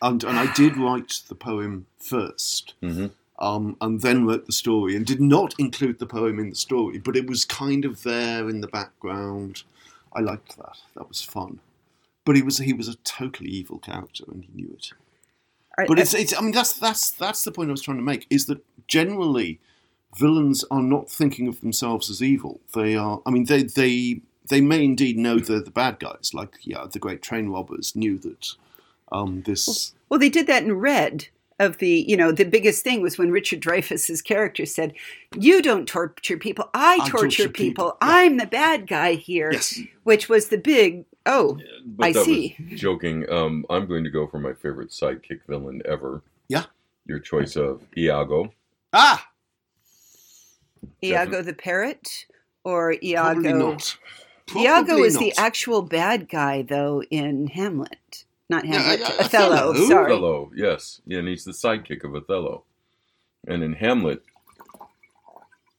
And 0.00 0.24
and 0.24 0.38
I 0.38 0.52
did 0.54 0.76
write 0.76 1.20
the 1.28 1.34
poem 1.34 1.86
first, 1.98 2.74
hmm 2.80 3.06
um, 3.38 3.76
and 3.80 4.00
then 4.00 4.26
wrote 4.26 4.46
the 4.46 4.52
story, 4.52 4.94
and 4.96 5.06
did 5.06 5.20
not 5.20 5.54
include 5.58 5.98
the 5.98 6.06
poem 6.06 6.38
in 6.38 6.50
the 6.50 6.56
story, 6.56 6.98
but 6.98 7.16
it 7.16 7.26
was 7.26 7.44
kind 7.44 7.84
of 7.84 8.02
there 8.02 8.48
in 8.48 8.60
the 8.60 8.68
background. 8.68 9.62
I 10.12 10.20
liked 10.20 10.56
that. 10.58 10.78
That 10.94 11.08
was 11.08 11.22
fun. 11.22 11.60
But 12.24 12.36
he 12.36 12.42
was 12.42 12.58
he 12.58 12.72
was 12.72 12.88
a 12.88 12.96
totally 12.96 13.50
evil 13.50 13.78
character, 13.78 14.24
and 14.28 14.44
he 14.44 14.50
knew 14.54 14.72
it. 14.72 14.92
Right, 15.76 15.88
But 15.88 15.98
uh, 15.98 16.02
it's, 16.02 16.14
it's 16.14 16.36
I 16.36 16.40
mean 16.40 16.52
that's 16.52 16.74
that's 16.74 17.10
that's 17.10 17.42
the 17.42 17.52
point 17.52 17.70
I 17.70 17.72
was 17.72 17.82
trying 17.82 17.96
to 17.96 18.02
make 18.02 18.26
is 18.30 18.46
that 18.46 18.64
generally 18.86 19.58
villains 20.16 20.64
are 20.70 20.82
not 20.82 21.10
thinking 21.10 21.48
of 21.48 21.60
themselves 21.60 22.10
as 22.10 22.22
evil. 22.22 22.60
They 22.74 22.94
are 22.94 23.22
I 23.26 23.30
mean 23.30 23.46
they 23.46 23.62
they 23.62 24.20
they 24.48 24.60
may 24.60 24.84
indeed 24.84 25.16
know 25.16 25.38
they're 25.38 25.62
the 25.62 25.70
bad 25.70 25.98
guys, 25.98 26.32
like 26.34 26.58
yeah, 26.62 26.86
the 26.90 26.98
great 26.98 27.22
train 27.22 27.48
robbers 27.48 27.96
knew 27.96 28.18
that 28.18 28.54
um, 29.10 29.42
this 29.42 29.94
Well, 30.08 30.20
they 30.20 30.28
did 30.28 30.46
that 30.46 30.62
in 30.62 30.72
Red. 30.74 31.28
Of 31.58 31.78
the, 31.78 32.04
you 32.08 32.16
know, 32.16 32.32
the 32.32 32.44
biggest 32.44 32.82
thing 32.82 33.02
was 33.02 33.18
when 33.18 33.30
Richard 33.30 33.60
Dreyfuss's 33.60 34.22
character 34.22 34.66
said, 34.66 34.94
"You 35.38 35.62
don't 35.62 35.86
torture 35.86 36.36
people. 36.36 36.68
I, 36.74 36.94
I 36.94 37.08
torture, 37.08 37.18
torture 37.18 37.48
people. 37.48 37.92
people." 37.92 37.96
Yeah. 38.02 38.08
I'm 38.08 38.36
the 38.38 38.46
bad 38.46 38.86
guy 38.86 39.14
here." 39.14 39.52
Yes. 39.52 39.80
Which 40.02 40.28
was 40.28 40.48
the 40.48 40.58
big. 40.58 41.04
Oh, 41.24 41.58
but 41.84 42.06
I 42.06 42.12
that 42.12 42.24
see. 42.24 42.56
was 42.70 42.80
joking. 42.80 43.30
Um, 43.30 43.64
I'm 43.70 43.86
going 43.86 44.04
to 44.04 44.10
go 44.10 44.26
for 44.26 44.40
my 44.40 44.54
favorite 44.54 44.90
sidekick 44.90 45.40
villain 45.46 45.82
ever. 45.84 46.22
Yeah. 46.48 46.64
Your 47.06 47.20
choice 47.20 47.54
of 47.56 47.82
Iago. 47.96 48.52
Ah 48.92 49.28
Iago 51.02 51.42
the 51.42 51.54
parrot, 51.54 52.26
or 52.64 52.94
Iago. 53.02 53.40
probably 53.40 53.52
not. 53.52 53.98
Iago 54.56 54.86
Probably 54.86 55.02
is 55.06 55.18
the 55.18 55.32
actual 55.38 55.82
bad 55.82 56.28
guy, 56.28 56.62
though, 56.62 57.02
in 57.04 57.46
Hamlet. 57.46 58.24
Not 58.52 58.66
Yeah, 58.66 58.80
Hamlet, 58.80 59.00
uh, 59.02 59.14
Othello. 59.24 59.56
Othello. 59.70 59.88
Sorry. 59.88 60.12
Othello, 60.12 60.50
yes. 60.54 61.00
Yeah, 61.06 61.20
and 61.20 61.28
he's 61.28 61.44
the 61.44 61.52
sidekick 61.52 62.04
of 62.04 62.14
Othello. 62.14 62.64
And 63.48 63.62
in 63.62 63.72
Hamlet, 63.72 64.22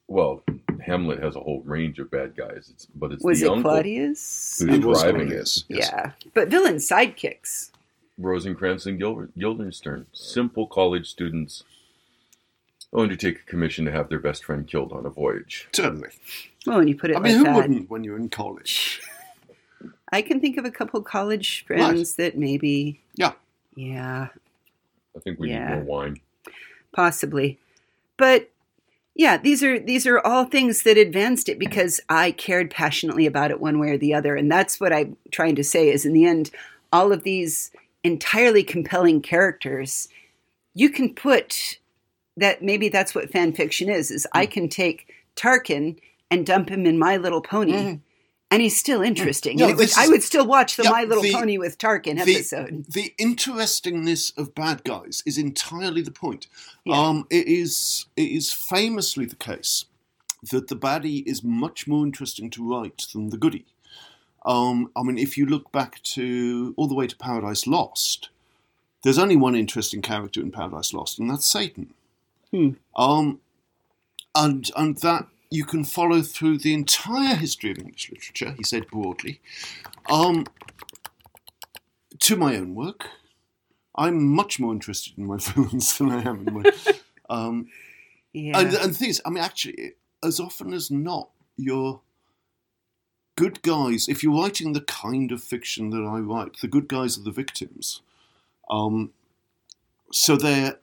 well, 0.08 0.42
Hamlet 0.84 1.22
has 1.22 1.36
a 1.36 1.40
whole 1.40 1.62
range 1.62 2.00
of 2.00 2.10
bad 2.10 2.36
guys. 2.36 2.72
It's, 2.74 2.88
but 2.88 3.12
it's 3.12 3.24
Was 3.24 3.42
the 3.42 3.46
it 3.46 3.50
uncle 3.52 3.72
Claudius? 3.72 4.58
who's 4.60 4.76
It 4.76 4.84
was 4.84 5.02
driving 5.02 5.22
Claudius, 5.28 5.58
it. 5.70 5.76
yes. 5.78 5.90
Yeah, 5.94 6.12
but 6.34 6.48
villain 6.50 6.78
sidekicks. 6.78 7.70
Rosencrantz 8.18 8.86
and 8.88 8.98
Gil- 9.00 9.28
Guildenstern, 9.38 10.08
simple 10.12 10.66
college 10.68 11.08
students 11.10 11.64
undertake 12.92 13.40
a 13.40 13.44
commission 13.50 13.86
to 13.86 13.92
have 13.92 14.10
their 14.10 14.20
best 14.20 14.44
friend 14.46 14.68
killed 14.68 14.92
on 14.92 15.06
a 15.06 15.10
voyage. 15.10 15.68
Certainly. 15.74 16.10
Well, 16.66 16.80
when 16.80 16.88
you 16.88 16.96
put 16.98 17.12
it 17.12 17.18
I 17.18 17.20
mean, 17.20 17.38
like 17.38 17.38
who 17.38 17.44
that, 17.46 17.56
wouldn't 17.56 17.90
when 17.92 18.04
you're 18.04 18.18
in 18.18 18.30
college? 18.30 19.00
I 20.12 20.22
can 20.22 20.40
think 20.40 20.58
of 20.58 20.66
a 20.66 20.72
couple 20.72 21.02
college 21.02 21.66
friends 21.66 22.16
that 22.16 22.38
maybe, 22.38 23.02
Yeah. 23.16 23.34
yeah, 23.76 24.28
I 25.16 25.20
think 25.20 25.40
we 25.40 25.50
Yeah. 25.50 25.68
need 25.70 25.76
more 25.76 25.84
wine. 25.84 26.20
possibly, 26.94 27.58
but 28.18 28.50
yeah, 29.16 29.38
these 29.38 29.64
are 29.64 29.78
these 29.80 30.08
are 30.08 30.20
all 30.20 30.46
things 30.46 30.84
that 30.84 30.98
advanced 30.98 31.48
it 31.50 31.60
because 31.60 32.00
I 32.10 32.32
cared 32.32 32.72
passionately 32.72 33.26
about 33.28 33.52
it 33.52 33.60
one 33.60 33.80
way 33.80 33.92
or 33.92 33.98
the 33.98 34.14
other, 34.14 34.36
and 34.36 34.52
that's 34.52 34.80
what 34.80 34.92
I'm 34.94 35.18
trying 35.32 35.56
to 35.56 35.64
say. 35.64 35.90
Is 35.90 36.06
in 36.06 36.14
the 36.14 36.26
end, 36.26 36.50
all 36.92 37.12
of 37.12 37.24
these 37.24 37.72
entirely 38.04 38.64
compelling 38.64 39.22
characters, 39.22 40.08
you 40.74 40.90
can 40.90 41.14
put 41.14 41.78
that 42.38 42.64
maybe 42.64 42.90
that's 42.90 43.14
what 43.14 43.32
fan 43.32 43.54
fiction 43.54 43.88
is. 43.90 44.10
Is 44.12 44.28
I 44.34 44.46
can 44.48 44.68
take 44.68 45.08
Tarkin 45.36 45.98
and 46.32 46.46
dump 46.46 46.70
him 46.70 46.86
in 46.88 46.98
My 46.98 47.18
Little 47.18 47.42
Pony. 47.42 47.74
Mhm. 47.74 48.00
And 48.54 48.62
he's 48.62 48.78
still 48.78 49.02
interesting. 49.02 49.60
It 49.60 49.76
would- 49.76 49.92
I 49.98 50.08
would 50.08 50.22
still 50.22 50.46
watch 50.46 50.76
the 50.76 50.84
yeah, 50.84 50.92
My 50.92 51.04
Little 51.06 51.24
the- 51.24 51.34
Pony 51.34 51.58
with 51.58 51.78
Tarkin 51.80 52.20
episode. 52.20 52.86
The 52.88 53.14
interestingness 53.18 54.30
of 54.38 54.54
bad 54.54 54.84
guys 54.84 55.24
is 55.26 55.38
entirely 55.38 56.02
the 56.02 56.12
point. 56.12 56.48
Yeah. 56.86 57.00
Um, 57.00 57.26
it 57.30 57.48
is 57.48 58.06
it 58.16 58.30
is 58.30 58.52
famously 58.52 59.26
the 59.26 59.36
case 59.36 59.86
that 60.52 60.68
the 60.68 60.76
baddie 60.76 61.24
is 61.26 61.44
much 61.44 61.88
more 61.88 62.06
interesting 62.06 62.50
to 62.52 62.64
write 62.70 63.08
than 63.14 63.30
the 63.30 63.38
goodie. 63.38 63.66
Um, 64.46 64.92
I 64.96 65.02
mean, 65.04 65.18
if 65.18 65.38
you 65.38 65.46
look 65.46 65.72
back 65.72 66.04
to 66.04 66.74
all 66.78 66.88
the 66.88 66.96
way 66.96 67.08
to 67.08 67.16
Paradise 67.16 67.66
Lost, 67.66 68.30
there's 69.04 69.18
only 69.18 69.36
one 69.38 69.56
interesting 69.56 70.02
character 70.02 70.42
in 70.42 70.52
Paradise 70.52 70.94
Lost, 70.94 71.18
and 71.18 71.30
that's 71.30 71.46
Satan. 71.48 71.94
Hmm. 72.52 72.72
Um, 72.96 73.40
and 74.36 74.70
and 74.76 74.98
that 74.98 75.28
you 75.54 75.64
can 75.64 75.84
follow 75.84 76.24
through 76.24 76.58
the 76.58 76.74
entire 76.74 77.36
history 77.36 77.70
of 77.70 77.78
English 77.78 78.10
literature. 78.10 78.56
He 78.58 78.64
said 78.64 78.88
broadly. 78.88 79.40
Um, 80.10 80.46
to 82.22 82.36
my 82.36 82.56
own 82.56 82.74
work, 82.74 83.06
I'm 83.96 84.26
much 84.26 84.60
more 84.60 84.74
interested 84.74 85.16
in 85.16 85.28
my 85.28 85.38
villains 85.40 85.96
than 85.98 86.12
I 86.12 86.24
am 86.28 86.48
in 86.48 86.54
my. 86.54 86.72
Um, 87.30 87.68
Yeah. 88.34 88.60
and, 88.60 88.74
and 88.74 88.92
the 88.92 88.98
thing 88.98 89.10
is, 89.10 89.22
I 89.26 89.30
mean, 89.30 89.44
actually, 89.44 89.94
as 90.22 90.40
often 90.40 90.74
as 90.74 90.92
not, 90.92 91.30
your 91.56 92.02
good 93.36 93.62
guys, 93.62 94.08
if 94.10 94.22
you're 94.22 94.36
writing 94.40 94.74
the 94.74 94.82
kind 94.82 95.32
of 95.32 95.42
fiction 95.42 95.90
that 95.92 96.04
I 96.04 96.20
write, 96.20 96.58
the 96.62 96.68
good 96.68 96.88
guys 96.88 97.18
are 97.18 97.24
the 97.24 97.32
victims. 97.32 98.02
Um, 98.70 99.14
so 100.12 100.36
they're 100.36 100.80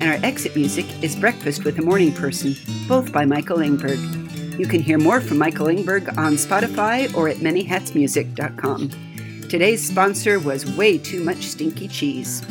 and 0.00 0.04
our 0.04 0.18
exit 0.26 0.56
music 0.56 0.86
is 1.04 1.14
Breakfast 1.14 1.66
with 1.66 1.78
a 1.78 1.82
Morning 1.82 2.14
Person, 2.14 2.54
both 2.88 3.12
by 3.12 3.26
Michael 3.26 3.58
Ingberg. 3.58 4.58
You 4.58 4.66
can 4.66 4.80
hear 4.80 4.96
more 4.96 5.20
from 5.20 5.36
Michael 5.36 5.66
Ingberg 5.66 6.16
on 6.16 6.36
Spotify 6.36 7.14
or 7.14 7.28
at 7.28 7.36
manyhatsmusic.com. 7.36 9.07
Today's 9.48 9.82
sponsor 9.82 10.38
was 10.38 10.70
Way 10.76 10.98
Too 10.98 11.24
Much 11.24 11.38
Stinky 11.38 11.88
Cheese. 11.88 12.42